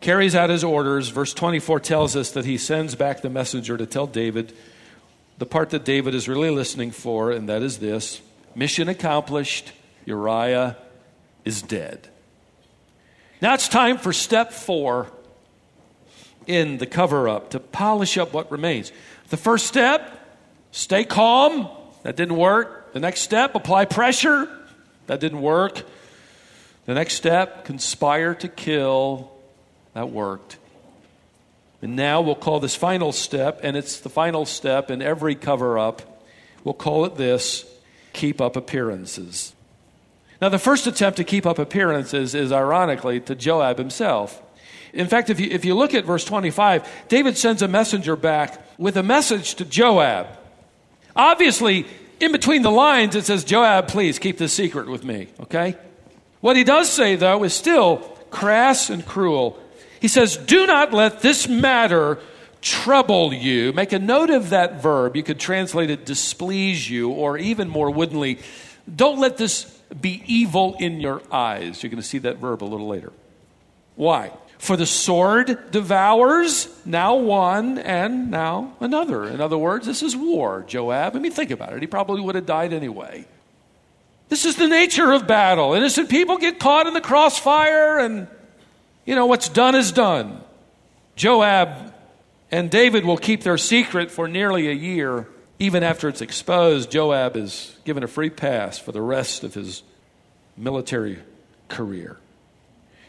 carries 0.02 0.36
out 0.36 0.50
his 0.50 0.64
orders. 0.64 1.10
Verse 1.10 1.34
24 1.34 1.80
tells 1.80 2.16
us 2.16 2.32
that 2.32 2.46
he 2.46 2.58
sends 2.58 2.96
back 2.96 3.22
the 3.22 3.30
messenger 3.30 3.78
to 3.78 3.86
tell 3.86 4.08
David 4.08 4.54
the 5.38 5.46
part 5.46 5.72
that 5.72 5.84
David 5.84 6.16
is 6.16 6.28
really 6.30 6.50
listening 6.50 6.92
for, 6.92 7.32
and 7.32 7.50
that 7.50 7.62
is 7.62 7.80
this 7.80 8.22
mission 8.56 8.88
accomplished, 8.88 9.74
Uriah 10.06 10.78
is 11.44 11.62
dead. 11.62 12.08
Now 13.42 13.54
it's 13.54 13.68
time 13.68 13.98
for 13.98 14.14
step 14.14 14.54
four 14.54 15.12
in 16.48 16.78
the 16.78 16.86
cover 16.86 17.28
up 17.28 17.50
to 17.52 17.60
polish 17.60 18.18
up 18.18 18.34
what 18.34 18.50
remains. 18.52 18.92
The 19.30 19.38
first 19.38 19.68
step, 19.68 20.40
stay 20.72 21.04
calm. 21.04 21.68
That 22.04 22.16
didn't 22.16 22.38
work. 22.38 22.94
The 22.94 23.00
next 23.00 23.22
step, 23.22 23.56
apply 23.56 23.86
pressure. 23.86 24.48
That 25.08 25.20
didn't 25.20 25.42
work. 25.42 25.84
The 26.86 26.94
next 26.94 27.16
step, 27.16 27.66
conspire 27.66 28.36
to 28.36 28.48
kill. 28.48 29.35
That 29.96 30.12
worked. 30.12 30.58
And 31.82 31.96
now 31.96 32.22
we'll 32.22 32.36
call 32.36 32.60
this 32.60 32.76
final 32.76 33.12
step, 33.12 33.62
and 33.64 33.76
it's 33.76 34.00
the 34.00 34.10
final 34.10 34.46
step 34.46 34.92
in 34.92 35.02
every 35.02 35.36
cover 35.36 35.80
up. 35.80 36.22
We'll 36.64 36.74
call 36.74 37.06
it 37.06 37.16
this 37.16 37.66
keep 38.14 38.40
up 38.40 38.56
appearances. 38.56 39.54
Now, 40.42 40.50
the 40.50 40.60
first 40.60 40.86
attempt 40.86 41.18
to 41.18 41.24
keep 41.24 41.46
up 41.46 41.60
appearances 41.60 42.36
is 42.36 42.52
ironically 42.52 43.20
to 43.22 43.36
Joab 43.36 43.78
himself. 43.78 44.42
In 44.94 45.08
fact, 45.08 45.30
if 45.30 45.40
you, 45.40 45.48
if 45.50 45.64
you 45.64 45.76
look 45.76 45.94
at 45.94 46.06
verse 46.06 46.26
25, 46.26 47.08
David 47.08 47.38
sends 47.38 47.62
a 47.62 47.68
messenger 47.68 48.16
back 48.16 48.62
with 48.78 48.98
a 48.98 49.04
message 49.04 49.56
to 49.56 49.66
Joab. 49.66 50.28
Obviously, 51.16 51.86
in 52.20 52.32
between 52.32 52.64
the 52.64 52.72
lines, 52.72 53.16
it 53.16 53.26
says, 53.26 53.44
Joab, 53.44 53.88
please 53.88 54.20
keep 54.20 54.38
this 54.38 54.54
secret 54.54 54.90
with 54.90 55.06
me, 55.06 55.28
okay? 55.42 55.78
What 56.42 56.58
he 56.58 56.64
does 56.64 56.90
say, 56.90 57.16
though, 57.16 57.44
is 57.44 57.54
still 57.54 57.98
crass 58.30 58.90
and 58.90 59.06
cruel. 59.06 59.60
He 60.00 60.08
says, 60.08 60.38
Do 60.38 60.66
not 60.66 60.94
let 60.94 61.22
this 61.22 61.48
matter 61.48 62.20
trouble 62.62 63.34
you. 63.34 63.72
Make 63.74 63.94
a 63.94 64.00
note 64.00 64.30
of 64.30 64.50
that 64.50 64.82
verb. 64.82 65.16
You 65.16 65.24
could 65.24 65.40
translate 65.40 65.90
it 65.90 66.06
displease 66.06 66.90
you, 66.90 67.12
or 67.12 67.38
even 67.38 67.70
more 67.70 67.92
woodenly, 67.92 68.40
don't 68.94 69.20
let 69.20 69.38
this 69.38 69.66
be 70.02 70.24
evil 70.26 70.76
in 70.80 71.00
your 71.00 71.22
eyes. 71.32 71.82
You're 71.82 71.92
going 71.92 72.02
to 72.02 72.08
see 72.08 72.20
that 72.20 72.38
verb 72.38 72.64
a 72.64 72.66
little 72.66 72.88
later. 72.88 73.14
Why? 73.96 74.32
For 74.58 74.78
the 74.78 74.86
sword 74.86 75.72
devours 75.72 76.70
now 76.86 77.16
one 77.16 77.78
and 77.78 78.32
now 78.32 78.76
another. 78.80 79.26
In 79.26 79.42
other 79.42 79.58
words, 79.58 79.86
this 79.86 80.02
is 80.02 80.16
war, 80.16 80.64
Joab. 80.68 81.16
I 81.16 81.20
mean, 81.20 81.32
think 81.32 81.52
about 81.52 81.74
it. 81.74 81.82
He 81.82 81.88
probably 81.88 82.22
would 82.22 82.36
have 82.36 82.46
died 82.46 82.74
anyway. 82.74 83.26
This 84.30 84.46
is 84.46 84.56
the 84.56 84.68
nature 84.68 85.12
of 85.12 85.28
battle. 85.28 85.74
Innocent 85.74 86.10
people 86.10 86.38
get 86.38 86.60
caught 86.60 86.88
in 86.88 86.94
the 86.94 87.02
crossfire, 87.02 88.00
and, 88.00 88.28
you 89.06 89.16
know, 89.16 89.28
what's 89.28 89.50
done 89.50 89.76
is 89.76 89.92
done. 89.92 90.42
Joab 91.16 91.94
and 92.52 92.70
David 92.70 93.06
will 93.06 93.18
keep 93.18 93.44
their 93.44 93.58
secret 93.58 94.12
for 94.12 94.28
nearly 94.28 94.68
a 94.68 94.74
year. 94.74 95.28
Even 95.60 95.84
after 95.84 96.10
it's 96.10 96.22
exposed, 96.22 96.92
Joab 96.92 97.38
is 97.38 97.76
given 97.86 98.04
a 98.04 98.08
free 98.08 98.30
pass 98.30 98.78
for 98.78 98.92
the 98.92 99.02
rest 99.02 99.44
of 99.44 99.54
his 99.54 99.84
military 100.58 101.20
career. 101.70 102.18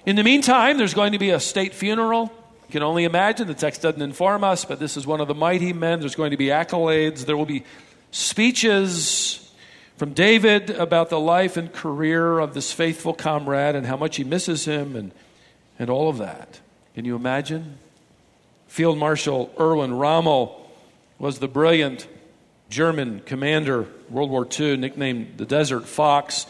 In 0.04 0.14
the 0.14 0.22
meantime, 0.22 0.78
there's 0.78 0.94
going 0.94 1.12
to 1.12 1.18
be 1.18 1.30
a 1.30 1.40
state 1.40 1.74
funeral. 1.74 2.30
You 2.68 2.72
can 2.72 2.82
only 2.82 3.04
imagine. 3.04 3.48
The 3.48 3.54
text 3.54 3.82
doesn't 3.82 4.02
inform 4.02 4.44
us, 4.44 4.64
but 4.64 4.78
this 4.78 4.96
is 4.96 5.06
one 5.06 5.20
of 5.20 5.28
the 5.28 5.34
mighty 5.34 5.72
men. 5.72 6.00
There's 6.00 6.14
going 6.14 6.30
to 6.30 6.36
be 6.36 6.46
accolades. 6.46 7.26
There 7.26 7.36
will 7.36 7.46
be 7.46 7.64
speeches 8.12 9.50
from 9.96 10.12
David 10.12 10.70
about 10.70 11.10
the 11.10 11.18
life 11.18 11.56
and 11.56 11.72
career 11.72 12.38
of 12.38 12.54
this 12.54 12.72
faithful 12.72 13.14
comrade 13.14 13.74
and 13.74 13.86
how 13.86 13.96
much 13.96 14.16
he 14.16 14.24
misses 14.24 14.64
him 14.64 14.94
and, 14.94 15.12
and 15.78 15.90
all 15.90 16.08
of 16.08 16.18
that. 16.18 16.60
Can 16.94 17.04
you 17.04 17.16
imagine? 17.16 17.78
Field 18.66 18.98
Marshal 18.98 19.52
Erwin 19.58 19.94
Rommel 19.94 20.70
was 21.18 21.38
the 21.38 21.48
brilliant 21.48 22.06
German 22.68 23.20
commander, 23.26 23.86
World 24.10 24.30
War 24.30 24.46
II, 24.48 24.76
nicknamed 24.76 25.38
the 25.38 25.46
Desert 25.46 25.86
Fox. 25.86 26.46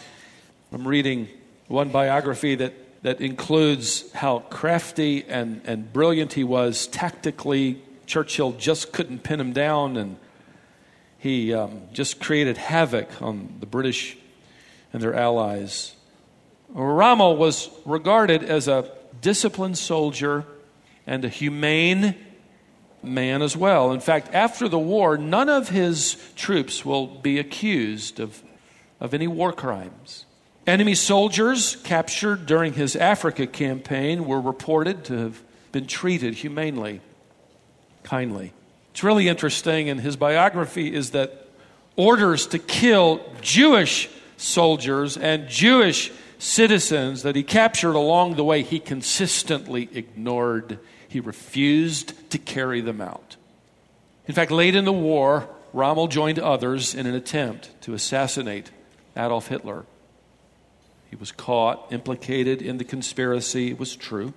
I'm 0.73 0.87
reading 0.87 1.28
one 1.68 1.90
biography 1.90 2.54
that 2.56 2.73
that 3.06 3.21
includes 3.21 4.11
how 4.14 4.40
crafty 4.40 5.25
and, 5.28 5.61
and 5.64 5.92
brilliant 5.92 6.33
he 6.33 6.42
was 6.42 6.88
tactically. 6.88 7.80
Churchill 8.06 8.50
just 8.50 8.92
couldn't 8.92 9.23
pin 9.23 9.38
him 9.38 9.52
down. 9.52 9.97
And 9.97 10.16
He 11.16 11.54
um, 11.54 11.83
just 11.92 12.18
created 12.18 12.56
havoc 12.56 13.23
on 13.23 13.59
the 13.61 13.66
British 13.66 14.16
and 14.92 15.00
their 15.00 15.14
allies. 15.14 15.95
Rommel 16.71 17.37
was 17.37 17.71
regarded 17.85 18.42
as 18.42 18.66
a 18.66 18.90
disciplined 19.21 19.79
soldier 19.79 20.45
and 21.07 21.25
a 21.25 21.29
humane 21.29 22.15
man 23.03 23.43
as 23.43 23.57
well. 23.57 23.93
In 23.93 24.01
fact, 24.01 24.35
after 24.35 24.69
the 24.69 24.79
war, 24.79 25.17
none 25.17 25.49
of 25.49 25.69
his 25.69 26.17
troops 26.35 26.85
will 26.85 27.07
be 27.07 27.39
accused 27.39 28.21
of, 28.21 28.43
of 29.01 29.15
any 29.15 29.27
war 29.27 29.53
crimes. 29.53 30.25
Enemy 30.67 30.97
soldiers 30.97 31.77
captured 31.85 32.47
during 32.47 32.73
his 32.73 32.97
Africa 32.97 33.47
campaign 33.47 34.27
were 34.27 34.41
reported 34.41 35.05
to 35.05 35.17
have 35.19 35.43
been 35.71 35.87
treated 35.87 36.35
humanely, 36.35 37.01
kindly. 38.03 38.53
It's 38.91 39.05
really 39.05 39.29
interesting, 39.29 39.87
in 39.87 39.99
his 39.99 40.17
biography 40.17 40.93
is 40.93 41.11
that 41.11 41.49
orders 41.95 42.47
to 42.49 42.59
kill 42.59 43.21
Jewish 43.41 44.09
soldiers 44.37 45.17
and 45.17 45.49
Jewish 45.49 46.11
citizens 46.38 47.23
that 47.23 47.37
he 47.37 47.43
captured 47.43 47.95
along 47.95 48.37
the 48.37 48.45
way, 48.45 48.62
he 48.62 48.78
consistently 48.78 49.88
ignored. 49.93 50.78
He 51.09 51.21
refused 51.21 52.31
to 52.31 52.38
carry 52.38 52.81
them 52.81 53.00
out. 53.00 53.37
In 54.26 54.35
fact, 54.35 54.50
late 54.50 54.75
in 54.75 54.85
the 54.85 54.93
war, 54.93 55.49
Rommel 55.73 56.09
joined 56.09 56.38
others 56.38 56.95
in 56.95 57.07
an 57.07 57.14
attempt 57.14 57.71
to 57.83 57.95
assassinate 57.95 58.71
Adolf 59.16 59.49
Hitler. 59.49 59.85
He 61.11 61.16
was 61.16 61.33
caught, 61.33 61.93
implicated 61.93 62.61
in 62.61 62.78
the 62.78 62.85
conspiracy. 62.85 63.71
It 63.71 63.78
was 63.78 63.95
true. 63.95 64.35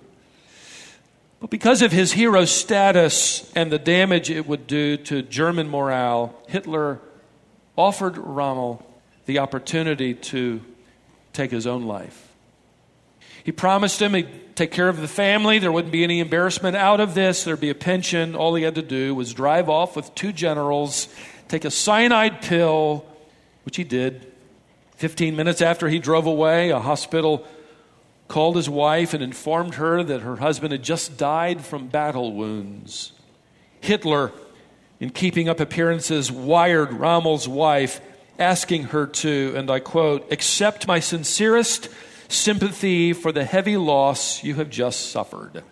But 1.40 1.50
because 1.50 1.82
of 1.82 1.90
his 1.90 2.12
hero 2.12 2.44
status 2.44 3.50
and 3.54 3.72
the 3.72 3.78
damage 3.78 4.30
it 4.30 4.46
would 4.46 4.66
do 4.66 4.96
to 4.98 5.22
German 5.22 5.68
morale, 5.68 6.38
Hitler 6.48 7.00
offered 7.76 8.18
Rommel 8.18 8.86
the 9.24 9.38
opportunity 9.38 10.14
to 10.14 10.60
take 11.40 11.50
his 11.50 11.66
own 11.66 11.84
life. 11.84 12.28
He 13.44 13.52
promised 13.52 14.02
him 14.02 14.12
he'd 14.12 14.54
take 14.54 14.70
care 14.70 14.90
of 14.90 15.00
the 15.00 15.08
family. 15.08 15.58
There 15.58 15.72
wouldn't 15.72 15.92
be 15.92 16.04
any 16.04 16.20
embarrassment 16.20 16.76
out 16.76 17.00
of 17.00 17.14
this. 17.14 17.44
There'd 17.44 17.60
be 17.60 17.70
a 17.70 17.74
pension. 17.74 18.34
All 18.34 18.54
he 18.54 18.62
had 18.62 18.74
to 18.74 18.82
do 18.82 19.14
was 19.14 19.32
drive 19.32 19.70
off 19.70 19.96
with 19.96 20.14
two 20.14 20.32
generals, 20.32 21.08
take 21.48 21.64
a 21.64 21.70
cyanide 21.70 22.42
pill, 22.42 23.06
which 23.64 23.76
he 23.76 23.84
did. 23.84 24.30
Fifteen 24.96 25.34
minutes 25.34 25.62
after 25.62 25.88
he 25.88 25.98
drove 25.98 26.26
away, 26.26 26.68
a 26.68 26.78
hospital 26.78 27.46
called 28.28 28.56
his 28.56 28.68
wife 28.68 29.14
and 29.14 29.22
informed 29.22 29.76
her 29.76 30.02
that 30.02 30.20
her 30.20 30.36
husband 30.36 30.72
had 30.72 30.82
just 30.82 31.16
died 31.16 31.64
from 31.64 31.88
battle 31.88 32.34
wounds. 32.34 33.12
Hitler, 33.80 34.30
in 35.00 35.08
keeping 35.08 35.48
up 35.48 35.58
appearances, 35.58 36.30
wired 36.30 36.92
Rommel's 36.92 37.48
wife 37.48 38.02
asking 38.40 38.84
her 38.84 39.06
to, 39.06 39.52
and 39.54 39.70
I 39.70 39.78
quote, 39.78 40.32
accept 40.32 40.88
my 40.88 40.98
sincerest 40.98 41.90
sympathy 42.28 43.12
for 43.12 43.32
the 43.32 43.44
heavy 43.44 43.76
loss 43.76 44.42
you 44.42 44.54
have 44.54 44.70
just 44.70 45.10
suffered. 45.10 45.62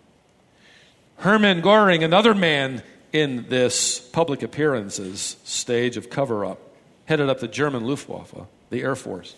Hermann 1.16 1.62
Goring, 1.62 2.04
another 2.04 2.34
man 2.34 2.82
in 3.12 3.46
this 3.48 3.98
public 3.98 4.42
appearances 4.42 5.37
stage 5.44 5.96
of 5.96 6.10
cover 6.10 6.44
up, 6.44 6.60
headed 7.06 7.30
up 7.30 7.40
the 7.40 7.48
German 7.48 7.84
Luftwaffe, 7.84 8.46
the 8.70 8.82
Air 8.82 8.94
Force, 8.94 9.34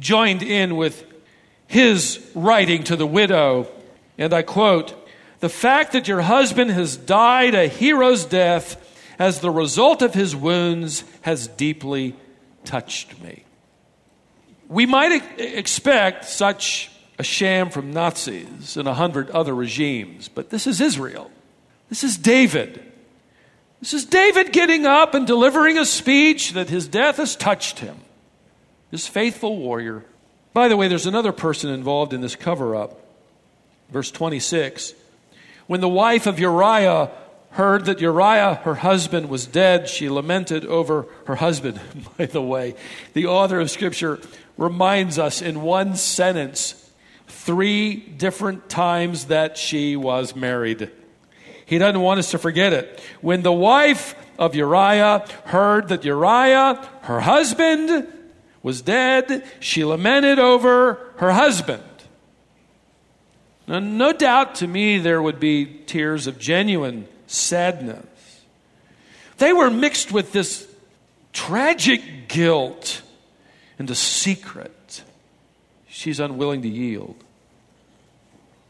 joined 0.00 0.42
in 0.42 0.76
with 0.76 1.06
his 1.68 2.30
writing 2.34 2.82
to 2.84 2.96
the 2.96 3.06
widow, 3.06 3.68
and 4.18 4.34
I 4.34 4.42
quote, 4.42 4.94
The 5.38 5.48
fact 5.48 5.92
that 5.92 6.08
your 6.08 6.22
husband 6.22 6.70
has 6.72 6.96
died 6.96 7.54
a 7.54 7.68
hero's 7.68 8.24
death 8.24 8.84
as 9.18 9.40
the 9.40 9.50
result 9.50 10.02
of 10.02 10.14
his 10.14 10.34
wounds 10.34 11.04
has 11.22 11.46
deeply 11.46 12.16
touched 12.64 13.20
me. 13.22 13.44
We 14.68 14.86
might 14.86 15.22
expect 15.38 16.26
such 16.26 16.90
a 17.18 17.22
sham 17.22 17.70
from 17.70 17.92
Nazis 17.92 18.76
and 18.76 18.86
a 18.86 18.94
hundred 18.94 19.30
other 19.30 19.54
regimes, 19.54 20.28
but 20.28 20.50
this 20.50 20.66
is 20.66 20.80
Israel. 20.80 21.30
This 21.88 22.04
is 22.04 22.16
David. 22.16 22.82
This 23.80 23.94
is 23.94 24.04
David 24.04 24.52
getting 24.52 24.86
up 24.86 25.14
and 25.14 25.26
delivering 25.26 25.78
a 25.78 25.86
speech 25.86 26.52
that 26.52 26.68
his 26.68 26.88
death 26.88 27.16
has 27.16 27.36
touched 27.36 27.78
him. 27.78 27.96
This 28.90 29.06
faithful 29.06 29.56
warrior. 29.56 30.04
By 30.52 30.68
the 30.68 30.76
way, 30.76 30.88
there's 30.88 31.06
another 31.06 31.32
person 31.32 31.70
involved 31.70 32.12
in 32.12 32.20
this 32.20 32.36
cover 32.36 32.74
up. 32.74 33.00
Verse 33.90 34.10
26. 34.10 34.94
When 35.66 35.80
the 35.80 35.88
wife 35.88 36.26
of 36.26 36.38
Uriah 36.38 37.10
heard 37.50 37.86
that 37.86 38.00
Uriah, 38.00 38.56
her 38.64 38.76
husband, 38.76 39.28
was 39.28 39.46
dead, 39.46 39.88
she 39.88 40.08
lamented 40.08 40.64
over 40.66 41.06
her 41.26 41.36
husband. 41.36 41.80
By 42.18 42.26
the 42.26 42.42
way, 42.42 42.74
the 43.14 43.26
author 43.26 43.60
of 43.60 43.70
Scripture 43.70 44.20
reminds 44.56 45.18
us 45.18 45.40
in 45.40 45.62
one 45.62 45.96
sentence 45.96 46.90
three 47.26 47.96
different 47.96 48.68
times 48.68 49.26
that 49.26 49.56
she 49.56 49.96
was 49.96 50.36
married. 50.36 50.90
He 51.66 51.78
doesn't 51.78 52.00
want 52.00 52.18
us 52.18 52.30
to 52.32 52.38
forget 52.38 52.72
it. 52.72 53.00
When 53.20 53.42
the 53.42 53.52
wife 53.52 54.14
of 54.38 54.54
Uriah 54.54 55.26
heard 55.44 55.88
that 55.88 56.04
Uriah, 56.04 56.88
her 57.02 57.20
husband, 57.20 58.06
was 58.62 58.82
dead, 58.82 59.44
she 59.60 59.84
lamented 59.84 60.38
over 60.38 61.12
her 61.16 61.32
husband. 61.32 61.82
Now, 63.66 63.80
no 63.80 64.12
doubt 64.12 64.56
to 64.56 64.66
me 64.66 64.98
there 64.98 65.20
would 65.20 65.38
be 65.38 65.66
tears 65.66 66.26
of 66.26 66.38
genuine 66.38 67.06
sadness. 67.28 68.04
They 69.38 69.52
were 69.52 69.70
mixed 69.70 70.10
with 70.10 70.32
this 70.32 70.66
tragic 71.32 72.28
guilt 72.28 73.02
and 73.78 73.86
the 73.86 73.94
secret 73.94 75.04
she's 75.86 76.18
unwilling 76.18 76.62
to 76.62 76.68
yield. 76.68 77.16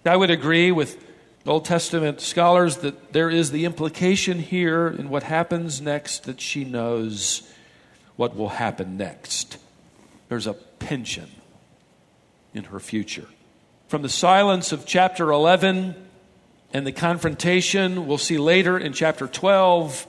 I 0.05 0.17
would 0.17 0.31
agree 0.31 0.71
with 0.73 1.05
Old 1.47 1.65
Testament 1.65 2.21
scholars 2.21 2.79
that 2.79 3.13
there 3.13 3.31
is 3.31 3.51
the 3.51 3.65
implication 3.65 4.39
here 4.39 4.89
in 4.89 5.09
what 5.09 5.23
happens 5.23 5.81
next 5.81 6.25
that 6.25 6.41
she 6.41 6.65
knows 6.65 7.51
what 8.17 8.37
will 8.37 8.51
happen 8.51 8.97
next. 8.97 9.57
There's 10.29 10.47
a 10.47 10.53
pension 10.53 11.31
in 12.53 12.65
her 12.65 12.81
future. 12.81 13.29
From 13.89 14.03
the 14.03 14.09
silence 14.09 14.73
of 14.73 14.85
chapter 14.85 15.31
11, 15.31 15.95
and 16.73 16.87
the 16.87 16.93
confrontation 16.93 18.07
we'll 18.07 18.19
see 18.19 18.39
later 18.39 18.79
in 18.79 18.93
chapter 18.93 19.27
12. 19.27 20.07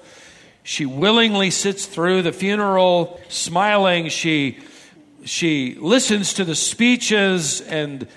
She 0.64 0.86
willingly 0.86 1.52
sits 1.52 1.86
through 1.86 2.22
the 2.22 2.34
funeral 2.34 3.20
smiling. 3.30 4.10
She, 4.10 4.60
she 5.24 5.76
listens 5.76 6.34
to 6.34 6.46
the 6.46 6.56
speeches 6.56 7.62
and 7.62 8.08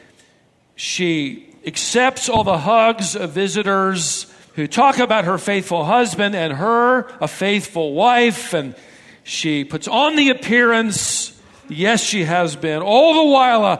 she 0.74 1.54
accepts 1.64 2.28
all 2.28 2.44
the 2.44 2.58
hugs 2.58 3.14
of 3.14 3.30
visitors 3.30 4.32
who 4.54 4.66
talk 4.66 4.98
about 4.98 5.24
her 5.24 5.38
faithful 5.38 5.84
husband 5.84 6.34
and 6.34 6.52
her, 6.52 7.06
a 7.20 7.28
faithful 7.28 7.94
wife. 7.94 8.52
And 8.52 8.74
she 9.22 9.64
puts 9.64 9.86
on 9.86 10.16
the 10.16 10.30
appearance. 10.30 11.40
Yes, 11.68 12.02
she 12.02 12.24
has 12.24 12.56
been. 12.56 12.82
All 12.82 13.14
the 13.14 13.32
while, 13.32 13.64
a 13.64 13.76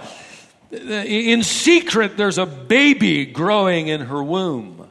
in 0.72 1.42
secret, 1.42 2.16
there's 2.16 2.38
a 2.38 2.46
baby 2.46 3.26
growing 3.26 3.88
in 3.88 4.02
her 4.02 4.22
womb. 4.22 4.88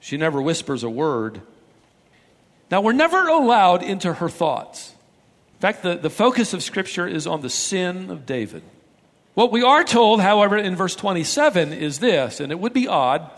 She 0.00 0.16
never 0.16 0.40
whispers 0.40 0.82
a 0.82 0.90
word. 0.90 1.40
Now, 2.70 2.80
we're 2.80 2.92
never 2.92 3.28
allowed 3.28 3.82
into 3.82 4.12
her 4.12 4.28
thoughts. 4.28 4.94
In 5.54 5.60
fact, 5.60 5.82
the, 5.82 5.96
the 5.96 6.10
focus 6.10 6.54
of 6.54 6.62
Scripture 6.62 7.06
is 7.06 7.26
on 7.26 7.40
the 7.42 7.50
sin 7.50 8.10
of 8.10 8.26
David. 8.26 8.62
What 9.34 9.52
we 9.52 9.62
are 9.62 9.84
told, 9.84 10.20
however, 10.20 10.56
in 10.56 10.76
verse 10.76 10.94
27 10.94 11.72
is 11.72 11.98
this, 11.98 12.40
and 12.40 12.52
it 12.52 12.58
would 12.58 12.72
be 12.72 12.88
odd, 12.88 13.30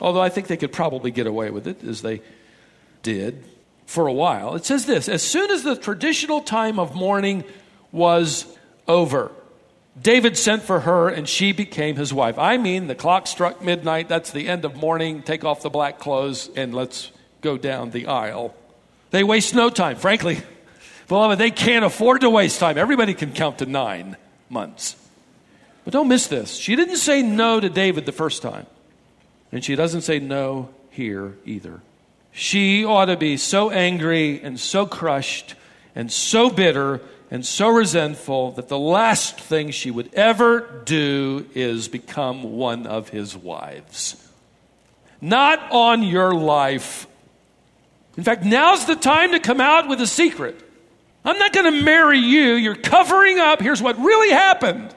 although 0.00 0.20
I 0.20 0.28
think 0.28 0.46
they 0.46 0.56
could 0.56 0.72
probably 0.72 1.10
get 1.10 1.26
away 1.26 1.50
with 1.50 1.66
it, 1.66 1.82
as 1.84 2.02
they 2.02 2.20
did 3.02 3.44
for 3.86 4.06
a 4.06 4.12
while. 4.12 4.54
It 4.54 4.64
says 4.64 4.86
this 4.86 5.08
As 5.08 5.22
soon 5.22 5.50
as 5.50 5.62
the 5.62 5.76
traditional 5.76 6.40
time 6.40 6.78
of 6.78 6.94
mourning 6.94 7.44
was 7.92 8.46
over, 8.88 9.30
David 10.00 10.36
sent 10.36 10.62
for 10.62 10.80
her 10.80 11.08
and 11.08 11.28
she 11.28 11.52
became 11.52 11.96
his 11.96 12.12
wife. 12.12 12.38
I 12.38 12.56
mean, 12.56 12.88
the 12.88 12.94
clock 12.94 13.26
struck 13.26 13.62
midnight. 13.62 14.08
That's 14.08 14.32
the 14.32 14.48
end 14.48 14.64
of 14.64 14.76
mourning. 14.76 15.22
Take 15.22 15.44
off 15.44 15.62
the 15.62 15.70
black 15.70 15.98
clothes 15.98 16.50
and 16.56 16.74
let's 16.74 17.12
go 17.40 17.56
down 17.56 17.90
the 17.90 18.06
aisle. 18.06 18.54
They 19.10 19.22
waste 19.22 19.54
no 19.54 19.70
time. 19.70 19.96
Frankly, 19.96 20.42
beloved, 21.06 21.38
they 21.38 21.52
can't 21.52 21.84
afford 21.84 22.22
to 22.22 22.30
waste 22.30 22.58
time. 22.58 22.76
Everybody 22.76 23.14
can 23.14 23.32
count 23.32 23.58
to 23.58 23.66
nine 23.66 24.16
months. 24.48 24.96
But 25.84 25.92
don't 25.92 26.08
miss 26.08 26.26
this. 26.26 26.54
She 26.54 26.74
didn't 26.74 26.96
say 26.96 27.22
no 27.22 27.60
to 27.60 27.68
David 27.68 28.06
the 28.06 28.12
first 28.12 28.42
time, 28.42 28.66
and 29.52 29.62
she 29.62 29.76
doesn't 29.76 30.00
say 30.00 30.18
no 30.18 30.70
here 30.90 31.36
either. 31.44 31.80
She 32.32 32.84
ought 32.84 33.04
to 33.04 33.16
be 33.16 33.36
so 33.36 33.70
angry 33.70 34.40
and 34.42 34.58
so 34.58 34.86
crushed 34.86 35.54
and 35.94 36.10
so 36.10 36.50
bitter 36.50 37.00
and 37.30 37.44
so 37.44 37.68
resentful 37.68 38.52
that 38.52 38.68
the 38.68 38.78
last 38.78 39.40
thing 39.40 39.70
she 39.70 39.90
would 39.90 40.12
ever 40.14 40.82
do 40.84 41.46
is 41.54 41.88
become 41.88 42.56
one 42.56 42.86
of 42.86 43.08
his 43.08 43.36
wives. 43.36 44.16
Not 45.20 45.72
on 45.72 46.02
your 46.02 46.34
life. 46.34 47.06
In 48.16 48.24
fact, 48.24 48.44
now's 48.44 48.84
the 48.84 48.94
time 48.94 49.32
to 49.32 49.40
come 49.40 49.60
out 49.60 49.88
with 49.88 50.00
a 50.00 50.06
secret. 50.06 50.60
I'm 51.24 51.38
not 51.38 51.52
going 51.54 51.72
to 51.72 51.82
marry 51.82 52.18
you. 52.18 52.52
You're 52.54 52.76
covering 52.76 53.38
up. 53.38 53.60
Here's 53.60 53.80
what 53.80 53.98
really 53.98 54.30
happened. 54.30 54.94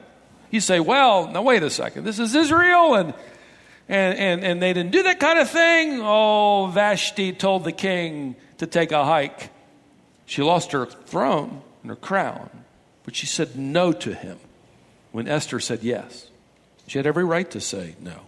You 0.50 0.60
say, 0.60 0.80
well, 0.80 1.28
now 1.28 1.42
wait 1.42 1.62
a 1.62 1.70
second. 1.70 2.04
This 2.04 2.18
is 2.18 2.34
Israel, 2.34 2.94
and, 2.94 3.14
and, 3.88 4.18
and, 4.18 4.44
and 4.44 4.62
they 4.62 4.72
didn't 4.74 4.92
do 4.92 5.02
that 5.04 5.18
kind 5.18 5.38
of 5.38 5.50
thing. 5.50 6.00
Oh, 6.02 6.70
Vashti 6.72 7.32
told 7.32 7.64
the 7.64 7.72
king 7.72 8.36
to 8.58 8.66
take 8.66 8.92
a 8.92 9.04
hike. 9.04 9.50
She 10.26 10.42
lost 10.42 10.72
her 10.72 10.84
throne 10.84 11.62
and 11.82 11.90
her 11.90 11.96
crown, 11.96 12.50
but 13.04 13.16
she 13.16 13.26
said 13.26 13.56
no 13.56 13.92
to 13.92 14.14
him 14.14 14.38
when 15.12 15.28
Esther 15.28 15.60
said 15.60 15.82
yes. 15.82 16.30
She 16.86 16.98
had 16.98 17.06
every 17.06 17.24
right 17.24 17.50
to 17.50 17.60
say 17.60 17.96
no. 18.00 18.22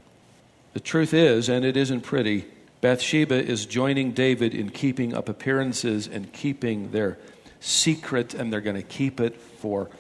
The 0.73 0.81
truth 0.81 1.13
is, 1.13 1.49
and 1.49 1.65
it 1.65 1.77
isn't 1.77 2.03
pretty, 2.03 2.47
Bathsheba 2.81 3.35
is 3.45 3.67
joining 3.67 4.13
David 4.13 4.55
in 4.55 4.71
keeping 4.71 5.15
up 5.15 5.29
appearances 5.29 6.07
and 6.07 6.33
keeping 6.33 6.93
their 6.93 7.19
secret, 7.61 8.33
and 8.33 8.53
they're 8.53 8.61
going 8.61 8.77
to 8.77 8.83
keep 8.83 9.21
it 9.21 9.39
for 9.39 9.91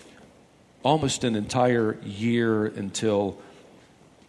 almost 0.82 1.24
an 1.24 1.36
entire 1.36 1.98
year 2.02 2.66
until 2.66 3.38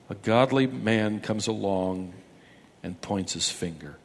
a 0.10 0.16
godly 0.16 0.68
man 0.68 1.22
comes 1.22 1.48
along 1.48 2.14
and 2.84 3.00
points 3.02 3.34
his 3.34 3.50
finger. 3.50 3.96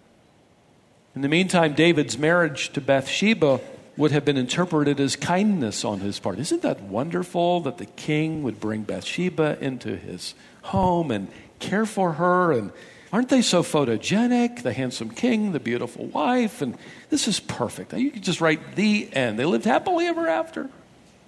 In 1.16 1.22
the 1.22 1.28
meantime, 1.28 1.74
David's 1.74 2.18
marriage 2.18 2.72
to 2.74 2.80
Bathsheba 2.80 3.60
would 3.96 4.10
have 4.10 4.24
been 4.24 4.36
interpreted 4.36 5.00
as 5.00 5.16
kindness 5.16 5.84
on 5.84 6.00
his 6.00 6.18
part. 6.18 6.38
Isn't 6.38 6.62
that 6.62 6.82
wonderful 6.82 7.60
that 7.60 7.78
the 7.78 7.86
king 7.86 8.42
would 8.42 8.60
bring 8.60 8.82
Bathsheba 8.82 9.58
into 9.60 9.96
his 9.96 10.34
home 10.62 11.10
and 11.10 11.28
care 11.58 11.86
for 11.86 12.14
her? 12.14 12.52
And 12.52 12.72
aren't 13.12 13.30
they 13.30 13.40
so 13.40 13.62
photogenic? 13.62 14.62
The 14.62 14.74
handsome 14.74 15.10
king, 15.10 15.52
the 15.52 15.60
beautiful 15.60 16.06
wife, 16.06 16.60
and 16.60 16.76
this 17.08 17.26
is 17.26 17.40
perfect. 17.40 17.94
You 17.94 18.10
could 18.10 18.22
just 18.22 18.40
write 18.40 18.76
the 18.76 19.08
end. 19.12 19.38
They 19.38 19.46
lived 19.46 19.64
happily 19.64 20.06
ever 20.06 20.28
after 20.28 20.68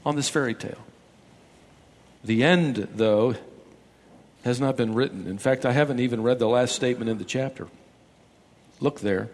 on 0.05 0.17
this 0.17 0.29
fairy 0.29 0.55
tale. 0.55 0.85
The 2.23 2.45
end, 2.45 2.89
though, 2.95 3.37
has 4.45 4.61
not 4.61 4.77
been 4.77 4.95
written. 4.95 5.27
In 5.27 5.39
fact, 5.39 5.65
I 5.65 5.73
haven't 5.73 6.01
even 6.01 6.23
read 6.23 6.39
the 6.39 6.49
last 6.49 6.75
statement 6.75 7.11
in 7.11 7.19
the 7.19 7.25
chapter. 7.25 7.69
Look 8.81 9.01
there. 9.01 9.31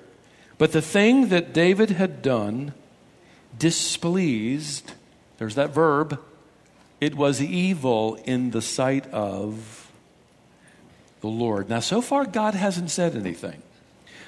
But 0.56 0.72
the 0.72 0.82
thing 0.82 1.28
that 1.28 1.52
David 1.52 1.90
had 1.90 2.22
done 2.22 2.74
displeased, 3.58 4.92
there's 5.38 5.54
that 5.54 5.70
verb, 5.70 6.20
it 7.00 7.14
was 7.14 7.42
evil 7.42 8.16
in 8.24 8.50
the 8.50 8.62
sight 8.62 9.06
of 9.08 9.90
the 11.20 11.28
Lord. 11.28 11.68
Now, 11.68 11.80
so 11.80 12.00
far, 12.00 12.24
God 12.24 12.54
hasn't 12.54 12.90
said 12.90 13.16
anything. 13.16 13.62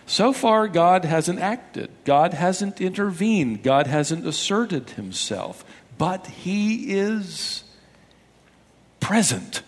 So 0.07 0.33
far, 0.33 0.69
God 0.69 1.05
hasn't 1.05 1.41
acted. 1.41 1.91
God 2.05 2.33
hasn't 2.33 2.81
intervened. 2.81 3.63
God 3.63 3.87
hasn't 3.87 4.27
asserted 4.27 4.91
himself. 4.91 5.65
But 5.99 6.27
He 6.27 6.93
is 6.93 7.65
present. 9.01 9.63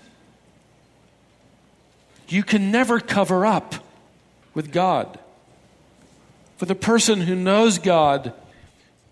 You 2.29 2.43
can 2.43 2.71
never 2.71 3.01
cover 3.01 3.45
up 3.45 3.75
with 4.55 4.73
God. 4.73 5.19
For 6.57 6.67
the 6.67 6.75
person 6.75 7.23
who 7.23 7.35
knows 7.35 7.79
God 7.79 8.33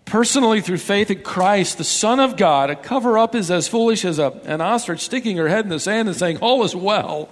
personally 0.07 0.61
through 0.61 0.77
faith 0.77 1.11
in 1.11 1.21
Christ, 1.21 1.77
the 1.77 1.83
Son 1.83 2.19
of 2.19 2.35
God, 2.35 2.71
a 2.71 2.75
cover 2.75 3.17
up 3.17 3.35
is 3.35 3.51
as 3.51 3.67
foolish 3.67 4.03
as 4.03 4.17
a, 4.17 4.31
an 4.45 4.61
ostrich 4.61 5.01
sticking 5.01 5.37
her 5.37 5.47
head 5.47 5.65
in 5.65 5.69
the 5.69 5.79
sand 5.79 6.07
and 6.07 6.17
saying, 6.17 6.37
All 6.37 6.63
is 6.63 6.75
well. 6.75 7.29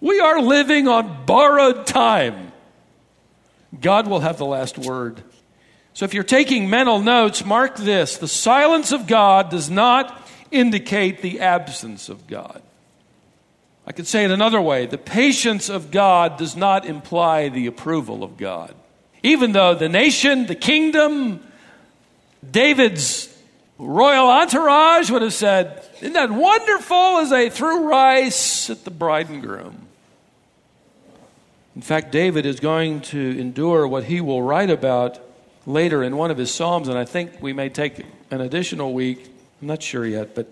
We 0.00 0.20
are 0.20 0.40
living 0.40 0.86
on 0.86 1.26
borrowed 1.26 1.86
time. 1.86 2.52
God 3.80 4.06
will 4.06 4.20
have 4.20 4.38
the 4.38 4.46
last 4.46 4.78
word. 4.78 5.22
So 5.92 6.04
if 6.04 6.14
you're 6.14 6.22
taking 6.22 6.70
mental 6.70 7.00
notes, 7.00 7.44
mark 7.44 7.76
this 7.76 8.18
the 8.18 8.28
silence 8.28 8.92
of 8.92 9.08
God 9.08 9.50
does 9.50 9.68
not 9.68 10.28
indicate 10.50 11.22
the 11.22 11.40
absence 11.40 12.08
of 12.08 12.26
God. 12.26 12.62
I 13.86 13.92
could 13.92 14.06
say 14.06 14.24
it 14.24 14.30
another 14.30 14.60
way 14.60 14.86
the 14.86 14.98
patience 14.98 15.68
of 15.68 15.90
God 15.90 16.36
does 16.36 16.54
not 16.54 16.86
imply 16.86 17.48
the 17.48 17.66
approval 17.66 18.22
of 18.22 18.36
God. 18.36 18.74
Even 19.22 19.52
though 19.52 19.74
the 19.74 19.88
nation, 19.88 20.46
the 20.46 20.54
kingdom, 20.54 21.40
David's 22.48 23.34
royal 23.78 24.28
entourage 24.28 25.10
would 25.10 25.22
have 25.22 25.32
said, 25.32 25.84
Isn't 26.00 26.12
that 26.12 26.30
wonderful 26.30 27.18
as 27.18 27.30
they 27.30 27.50
threw 27.50 27.88
rice 27.88 28.70
at 28.70 28.84
the 28.84 28.90
bride 28.90 29.28
and 29.28 29.42
groom? 29.42 29.86
In 31.74 31.82
fact, 31.82 32.10
David 32.10 32.44
is 32.44 32.58
going 32.58 33.02
to 33.02 33.38
endure 33.38 33.86
what 33.86 34.04
he 34.04 34.20
will 34.20 34.42
write 34.42 34.70
about 34.70 35.20
later 35.64 36.02
in 36.02 36.16
one 36.16 36.30
of 36.30 36.38
his 36.38 36.52
Psalms, 36.52 36.88
and 36.88 36.98
I 36.98 37.04
think 37.04 37.40
we 37.40 37.52
may 37.52 37.68
take 37.68 38.04
an 38.30 38.40
additional 38.40 38.92
week. 38.92 39.30
I'm 39.60 39.68
not 39.68 39.82
sure 39.82 40.04
yet, 40.04 40.34
but 40.34 40.48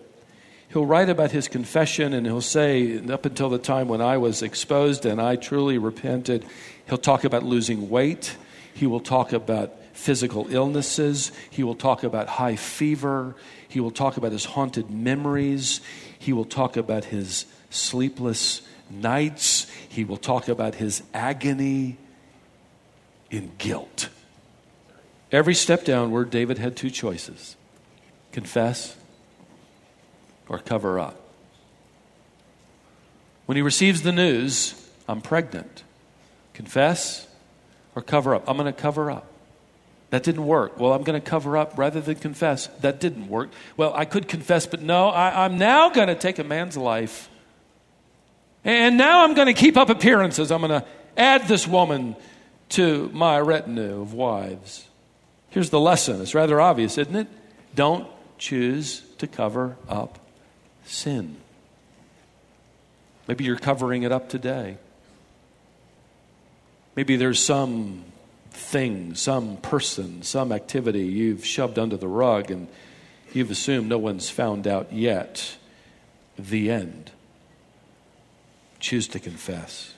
he'll 0.68 0.86
write 0.86 1.08
about 1.08 1.30
his 1.32 1.48
confession 1.48 2.12
and 2.12 2.26
he'll 2.26 2.40
say, 2.40 2.98
Up 3.08 3.24
until 3.24 3.48
the 3.48 3.58
time 3.58 3.88
when 3.88 4.00
I 4.00 4.18
was 4.18 4.42
exposed 4.42 5.06
and 5.06 5.20
I 5.20 5.36
truly 5.36 5.78
repented, 5.78 6.44
he'll 6.88 6.98
talk 6.98 7.24
about 7.24 7.42
losing 7.42 7.90
weight. 7.90 8.36
He 8.74 8.86
will 8.86 9.00
talk 9.00 9.32
about 9.32 9.72
physical 9.96 10.46
illnesses. 10.50 11.32
He 11.50 11.62
will 11.62 11.74
talk 11.74 12.02
about 12.04 12.28
high 12.28 12.56
fever. 12.56 13.34
He 13.68 13.80
will 13.80 13.90
talk 13.90 14.16
about 14.16 14.32
his 14.32 14.44
haunted 14.44 14.90
memories. 14.90 15.80
He 16.18 16.32
will 16.32 16.44
talk 16.44 16.76
about 16.76 17.06
his 17.06 17.46
sleepless 17.70 18.62
nights. 18.90 19.66
He 19.88 20.04
will 20.04 20.16
talk 20.16 20.48
about 20.48 20.76
his 20.76 21.02
agony 21.12 21.96
in 23.30 23.52
guilt. 23.58 24.08
Every 25.32 25.54
step 25.54 25.84
downward, 25.84 26.30
David 26.30 26.58
had 26.58 26.76
two 26.76 26.90
choices 26.90 27.56
confess 28.32 28.96
or 30.48 30.58
cover 30.58 31.00
up. 31.00 31.20
When 33.46 33.56
he 33.56 33.62
receives 33.62 34.02
the 34.02 34.12
news, 34.12 34.74
I'm 35.08 35.20
pregnant, 35.20 35.84
confess 36.52 37.26
or 37.94 38.02
cover 38.02 38.34
up. 38.34 38.44
I'm 38.48 38.56
going 38.56 38.72
to 38.72 38.78
cover 38.78 39.10
up. 39.10 39.26
That 40.10 40.22
didn't 40.22 40.46
work. 40.46 40.78
Well, 40.78 40.92
I'm 40.92 41.02
going 41.02 41.20
to 41.20 41.26
cover 41.26 41.56
up 41.56 41.76
rather 41.76 42.00
than 42.00 42.16
confess. 42.16 42.68
That 42.80 43.00
didn't 43.00 43.28
work. 43.28 43.50
Well, 43.76 43.92
I 43.94 44.04
could 44.04 44.28
confess, 44.28 44.66
but 44.66 44.80
no, 44.80 45.08
I, 45.08 45.44
am 45.46 45.58
now 45.58 45.90
going 45.90 46.08
to 46.08 46.14
take 46.14 46.38
a 46.38 46.44
man's 46.44 46.76
life. 46.76 47.28
And 48.64 48.96
now 48.96 49.24
I'm 49.24 49.34
going 49.34 49.46
to 49.46 49.54
keep 49.54 49.76
up 49.76 49.90
appearances. 49.90 50.52
I'm 50.52 50.60
going 50.60 50.80
to 50.80 50.86
add 51.16 51.48
this 51.48 51.66
woman 51.66 52.16
to 52.70 53.10
my 53.12 53.38
retinue 53.40 54.00
of 54.00 54.12
wives. 54.12 54.86
Here's 55.50 55.70
the 55.70 55.80
lesson. 55.80 56.20
It's 56.20 56.34
rather 56.34 56.60
obvious, 56.60 56.98
isn't 56.98 57.16
it? 57.16 57.28
Don't 57.74 58.08
choose 58.38 59.02
to 59.18 59.26
cover 59.26 59.76
up 59.88 60.18
sin. 60.84 61.36
Maybe 63.26 63.44
you're 63.44 63.56
covering 63.56 64.04
it 64.04 64.12
up 64.12 64.28
today. 64.28 64.78
Maybe 66.94 67.16
there's 67.16 67.40
some 67.42 68.04
thing, 68.56 69.14
some 69.14 69.58
person, 69.58 70.22
some 70.22 70.50
activity 70.50 71.04
you've 71.04 71.44
shoved 71.44 71.78
under 71.78 71.96
the 71.96 72.08
rug 72.08 72.50
and 72.50 72.68
you've 73.32 73.50
assumed 73.50 73.88
no 73.88 73.98
one's 73.98 74.30
found 74.30 74.66
out 74.66 74.92
yet. 74.92 75.56
The 76.38 76.70
end. 76.70 77.10
Choose 78.80 79.08
to 79.08 79.18
confess. 79.18 79.94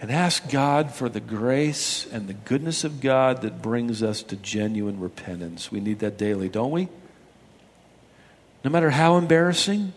And 0.00 0.10
ask 0.10 0.50
God 0.50 0.92
for 0.92 1.08
the 1.08 1.20
grace 1.20 2.06
and 2.10 2.28
the 2.28 2.34
goodness 2.34 2.84
of 2.84 3.00
God 3.00 3.42
that 3.42 3.62
brings 3.62 4.02
us 4.02 4.22
to 4.24 4.36
genuine 4.36 4.98
repentance. 4.98 5.70
We 5.70 5.80
need 5.80 6.00
that 6.00 6.18
daily, 6.18 6.48
don't 6.48 6.72
we? 6.72 6.88
No 8.64 8.70
matter 8.70 8.90
how 8.90 9.16
embarrassing, 9.16 9.92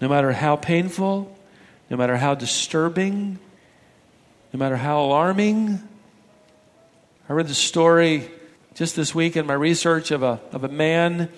no 0.00 0.08
matter 0.08 0.32
how 0.32 0.56
painful, 0.56 1.36
no 1.90 1.96
matter 1.96 2.16
how 2.16 2.34
disturbing, 2.34 3.38
no 4.52 4.58
matter 4.58 4.76
how 4.76 5.02
alarming, 5.02 5.86
I 7.30 7.34
read 7.34 7.46
the 7.46 7.54
story 7.54 8.30
just 8.72 8.96
this 8.96 9.14
week 9.14 9.36
in 9.36 9.44
my 9.44 9.52
research 9.52 10.12
of 10.12 10.22
a, 10.22 10.40
of 10.50 10.64
a 10.64 10.68
man 10.68 11.28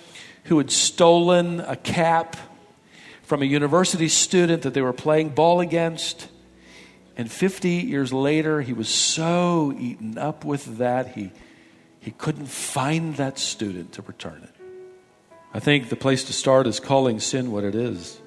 who 0.45 0.59
had 0.59 0.71
stolen 0.71 1.59
a 1.59 1.75
cap 1.75 2.37
from 3.25 3.43
a 3.43 3.45
university 3.45 4.07
student 4.07 4.63
that 4.63 4.73
they 4.73 4.83
were 4.83 4.93
playing 4.93 5.31
ball 5.31 5.59
against. 5.59 6.29
And 7.17 7.29
50 7.29 7.69
years 7.71 8.13
later, 8.13 8.61
he 8.61 8.73
was 8.73 8.89
so 8.89 9.75
eaten 9.77 10.17
up 10.17 10.45
with 10.45 10.79
that, 10.79 11.09
he, 11.09 11.33
he 11.99 12.13
couldn't 12.13 12.47
find 12.47 13.17
that 13.17 13.37
student 13.37 13.95
to 13.95 14.03
return 14.03 14.45
it. 14.45 14.55
I 15.53 15.59
think 15.59 15.89
the 15.89 15.97
place 15.97 16.23
to 16.25 16.33
start 16.33 16.69
is 16.69 16.79
calling 16.79 17.19
sin 17.19 17.51
what 17.51 17.65
it 17.65 17.75
is. 17.75 18.21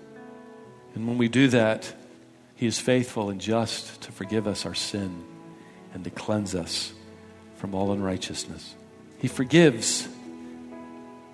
And 0.95 1.07
when 1.07 1.17
we 1.17 1.29
do 1.29 1.47
that, 1.47 1.95
he 2.55 2.67
is 2.67 2.77
faithful 2.77 3.29
and 3.29 3.39
just 3.39 4.01
to 4.01 4.11
forgive 4.11 4.47
us 4.47 4.65
our 4.65 4.75
sin 4.75 5.23
and 5.93 6.03
to 6.03 6.09
cleanse 6.09 6.55
us 6.55 6.91
from 7.63 7.75
all 7.75 7.93
unrighteousness. 7.93 8.75
He 9.19 9.29
forgives 9.29 10.05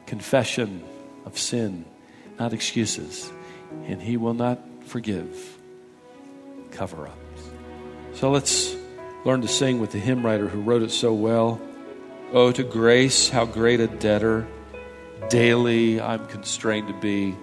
confession 0.06 0.84
of 1.26 1.40
sin, 1.40 1.86
not 2.38 2.54
excuses. 2.54 3.32
And 3.88 4.00
He 4.00 4.16
will 4.16 4.36
not 4.36 4.60
forgive 4.86 5.58
cover 6.70 7.08
ups. 7.08 7.50
So 8.14 8.30
let's 8.30 8.76
learn 9.26 9.42
to 9.42 9.48
sing 9.48 9.80
with 9.80 9.90
the 9.90 9.98
hymn 9.98 10.24
writer 10.24 10.48
who 10.48 10.62
wrote 10.62 10.84
it 10.84 10.92
so 10.92 11.16
well. 11.16 11.60
Oh, 12.32 12.52
to 12.52 12.64
grace, 12.64 13.28
how 13.28 13.46
great 13.46 13.80
a 13.80 13.88
debtor 13.88 14.46
daily 15.30 16.00
I'm 16.00 16.28
constrained 16.28 16.90
to 16.90 16.94
be. 16.94 17.36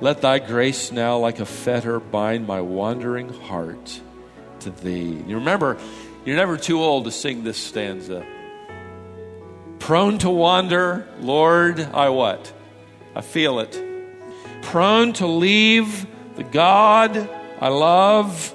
Let 0.00 0.22
thy 0.22 0.38
grace 0.38 0.90
now, 0.90 1.18
like 1.18 1.40
a 1.40 1.44
fetter, 1.44 2.00
bind 2.00 2.46
my 2.46 2.62
wandering 2.62 3.28
heart 3.28 4.00
to 4.60 4.70
thee. 4.70 5.22
You 5.26 5.36
remember, 5.36 5.76
you're 6.24 6.36
never 6.36 6.56
too 6.56 6.82
old 6.82 7.04
to 7.04 7.10
sing 7.10 7.44
this 7.44 7.58
stanza. 7.58 8.24
Prone 9.78 10.18
to 10.18 10.30
wander, 10.30 11.06
Lord, 11.20 11.80
I 11.80 12.08
what? 12.08 12.52
I 13.14 13.20
feel 13.20 13.60
it. 13.60 13.80
Prone 14.62 15.12
to 15.14 15.26
leave 15.26 16.06
the 16.36 16.44
God 16.44 17.28
I 17.60 17.68
love. 17.68 18.54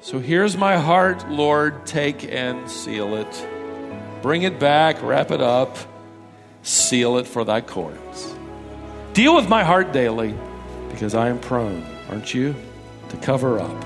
So 0.00 0.18
here's 0.18 0.56
my 0.56 0.76
heart, 0.76 1.28
Lord, 1.30 1.86
take 1.86 2.24
and 2.24 2.70
seal 2.70 3.16
it. 3.16 3.48
Bring 4.22 4.42
it 4.42 4.60
back, 4.60 5.02
wrap 5.02 5.30
it 5.30 5.40
up, 5.40 5.76
seal 6.62 7.18
it 7.18 7.26
for 7.26 7.44
thy 7.44 7.60
courts. 7.60 8.34
Deal 9.14 9.34
with 9.34 9.48
my 9.48 9.64
heart 9.64 9.92
daily 9.92 10.34
because 10.90 11.14
I 11.14 11.28
am 11.28 11.40
prone, 11.40 11.84
aren't 12.10 12.34
you, 12.34 12.54
to 13.08 13.16
cover 13.16 13.58
up. 13.58 13.84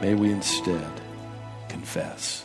May 0.00 0.14
we 0.14 0.30
instead 0.30 0.95
confess. 1.86 2.44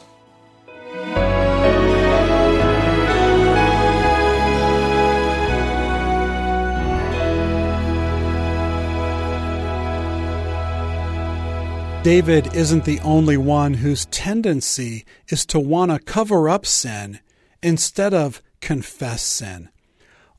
David 12.04 12.56
isn't 12.56 12.86
the 12.86 13.00
only 13.04 13.38
one 13.38 13.76
whose 13.76 14.06
tendency 14.08 15.06
is 15.30 15.46
to 15.48 15.60
want 15.60 15.92
to 15.92 16.00
cover 16.00 16.50
up 16.50 16.66
sin 16.66 17.20
instead 17.62 18.14
of 18.14 18.42
confess 18.60 19.22
sin. 19.22 19.70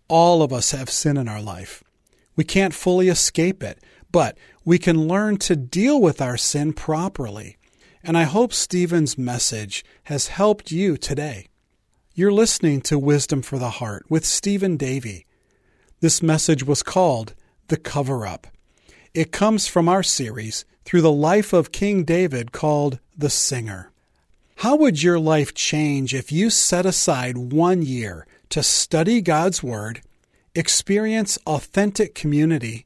All 0.09 0.43
of 0.43 0.53
us 0.53 0.73
have 0.73 0.91
sin 0.91 1.17
in 1.17 1.29
our 1.29 1.41
life. 1.41 1.85
We 2.35 2.45
can't 2.45 2.75
fully 2.75 3.09
escape 3.09 3.63
it, 3.63 3.79
but 4.11 4.37
we 4.65 4.79
can 4.79 5.07
learn 5.07 5.37
to 5.39 5.57
deal 5.57 6.01
with 6.01 6.21
our 6.21 6.37
sin 6.37 6.73
properly. 6.73 7.59
And 8.05 8.19
I 8.19 8.25
hope 8.25 8.53
Stephen's 8.53 9.17
message 9.17 9.85
has 10.05 10.27
helped 10.27 10.73
you 10.73 10.97
today. 10.97 11.47
You're 12.15 12.33
listening 12.33 12.81
to 12.83 12.99
Wisdom 12.99 13.43
for 13.43 13.61
the 13.61 13.71
Heart 13.71 14.07
with 14.09 14.25
Stephen 14.25 14.77
Davey. 14.77 15.25
This 16.01 16.21
message 16.21 16.65
was 16.65 16.83
called 16.83 17.35
The 17.69 17.77
Cover 17.77 18.27
Up. 18.27 18.49
It 19.15 19.31
comes 19.31 19.69
from 19.69 19.89
our 19.89 20.03
series 20.03 20.65
through 20.85 21.03
the 21.03 21.13
life 21.13 21.53
of 21.53 21.71
King 21.71 22.03
David 22.03 22.51
called 22.51 22.99
The 23.17 23.31
Singer. 23.31 23.93
How 24.57 24.75
would 24.75 25.01
your 25.01 25.21
life 25.21 25.55
change 25.55 26.13
if 26.13 26.33
you 26.33 26.51
set 26.51 26.85
aside 26.85 27.53
one 27.53 27.83
year 27.83 28.27
to 28.49 28.65
study 28.65 29.21
God's 29.21 29.63
Word, 29.63 30.03
experience 30.57 31.39
authentic 31.47 32.17
community, 32.17 32.85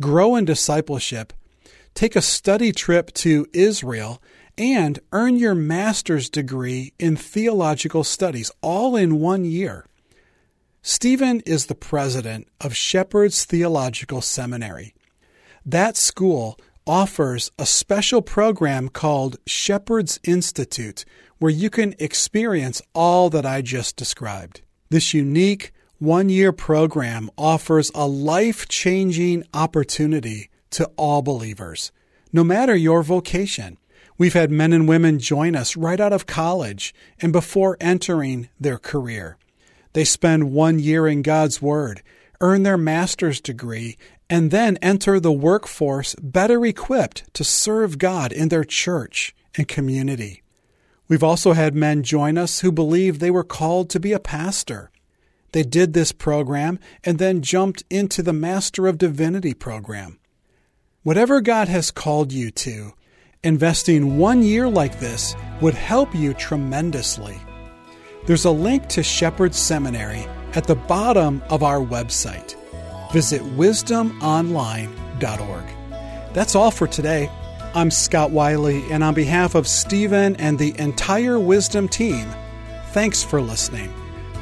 grow 0.00 0.36
in 0.36 0.46
discipleship, 0.46 1.34
take 1.92 2.16
a 2.16 2.22
study 2.22 2.72
trip 2.72 3.12
to 3.14 3.46
Israel, 3.52 4.22
and 4.56 4.98
earn 5.12 5.36
your 5.36 5.54
master's 5.54 6.28
degree 6.28 6.92
in 6.98 7.16
theological 7.16 8.04
studies 8.04 8.50
all 8.62 8.96
in 8.96 9.20
one 9.20 9.44
year? 9.44 9.86
Stephen 10.82 11.40
is 11.46 11.66
the 11.66 11.74
president 11.74 12.46
of 12.60 12.76
Shepherd's 12.76 13.44
Theological 13.44 14.20
Seminary. 14.20 14.94
That 15.64 15.96
school 15.96 16.58
offers 16.86 17.50
a 17.58 17.64
special 17.64 18.20
program 18.20 18.90
called 18.90 19.38
Shepherd's 19.46 20.20
Institute, 20.24 21.04
where 21.38 21.50
you 21.50 21.70
can 21.70 21.94
experience 21.98 22.82
all 22.94 23.30
that 23.30 23.46
I 23.46 23.62
just 23.62 23.96
described. 23.96 24.60
This 24.90 25.14
unique 25.14 25.72
one 25.98 26.28
year 26.28 26.52
program 26.52 27.30
offers 27.38 27.90
a 27.94 28.06
life 28.06 28.68
changing 28.68 29.44
opportunity 29.54 30.50
to 30.70 30.84
all 30.96 31.22
believers, 31.22 31.92
no 32.32 32.44
matter 32.44 32.76
your 32.76 33.02
vocation. 33.02 33.78
We've 34.16 34.34
had 34.34 34.50
men 34.50 34.72
and 34.72 34.88
women 34.88 35.18
join 35.18 35.56
us 35.56 35.76
right 35.76 35.98
out 35.98 36.12
of 36.12 36.26
college 36.26 36.94
and 37.20 37.32
before 37.32 37.76
entering 37.80 38.48
their 38.60 38.78
career. 38.78 39.36
They 39.92 40.04
spend 40.04 40.52
one 40.52 40.78
year 40.78 41.06
in 41.08 41.22
God's 41.22 41.60
Word, 41.60 42.02
earn 42.40 42.62
their 42.62 42.78
master's 42.78 43.40
degree, 43.40 43.96
and 44.30 44.50
then 44.50 44.76
enter 44.78 45.18
the 45.18 45.32
workforce 45.32 46.14
better 46.20 46.64
equipped 46.64 47.32
to 47.34 47.44
serve 47.44 47.98
God 47.98 48.32
in 48.32 48.48
their 48.48 48.64
church 48.64 49.34
and 49.56 49.68
community. 49.68 50.42
We've 51.08 51.22
also 51.22 51.52
had 51.52 51.74
men 51.74 52.02
join 52.02 52.38
us 52.38 52.60
who 52.60 52.72
believed 52.72 53.20
they 53.20 53.30
were 53.30 53.44
called 53.44 53.90
to 53.90 54.00
be 54.00 54.12
a 54.12 54.18
pastor. 54.18 54.90
They 55.52 55.62
did 55.62 55.92
this 55.92 56.12
program 56.12 56.78
and 57.04 57.18
then 57.18 57.42
jumped 57.42 57.84
into 57.90 58.22
the 58.22 58.32
Master 58.32 58.86
of 58.86 58.98
Divinity 58.98 59.54
program. 59.54 60.18
Whatever 61.02 61.40
God 61.40 61.68
has 61.68 61.90
called 61.90 62.32
you 62.32 62.50
to, 62.50 62.94
investing 63.44 64.18
one 64.18 64.42
year 64.42 64.68
like 64.68 64.98
this 64.98 65.36
would 65.60 65.74
help 65.74 66.14
you 66.14 66.34
tremendously. 66.34 67.40
There's 68.26 68.44
a 68.44 68.50
link 68.50 68.88
to 68.88 69.02
Shepherd 69.02 69.54
Seminary 69.54 70.26
at 70.54 70.64
the 70.64 70.74
bottom 70.74 71.42
of 71.50 71.62
our 71.62 71.78
website 71.78 72.56
visit 73.12 73.42
wisdomonline.org. 73.42 75.64
That's 76.32 76.56
all 76.56 76.72
for 76.72 76.88
today. 76.88 77.30
I'm 77.72 77.92
Scott 77.92 78.32
Wiley, 78.32 78.82
and 78.90 79.04
on 79.04 79.14
behalf 79.14 79.54
of 79.54 79.68
Stephen 79.68 80.34
and 80.36 80.58
the 80.58 80.76
entire 80.80 81.38
Wisdom 81.38 81.86
team, 81.86 82.26
thanks 82.88 83.22
for 83.22 83.40
listening. 83.40 83.92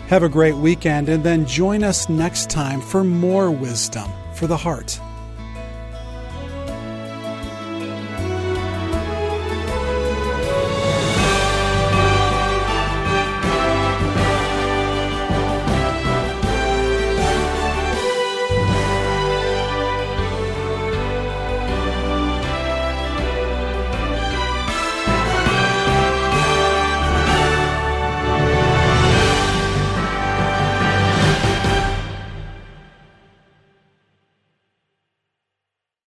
Have 0.08 0.22
a 0.22 0.28
great 0.28 0.54
weekend, 0.54 1.10
and 1.10 1.22
then 1.22 1.44
join 1.44 1.84
us 1.84 2.08
next 2.08 2.48
time 2.48 2.80
for 2.80 3.04
more 3.04 3.50
wisdom 3.50 4.10
for 4.34 4.46
the 4.46 4.56
heart. 4.56 4.98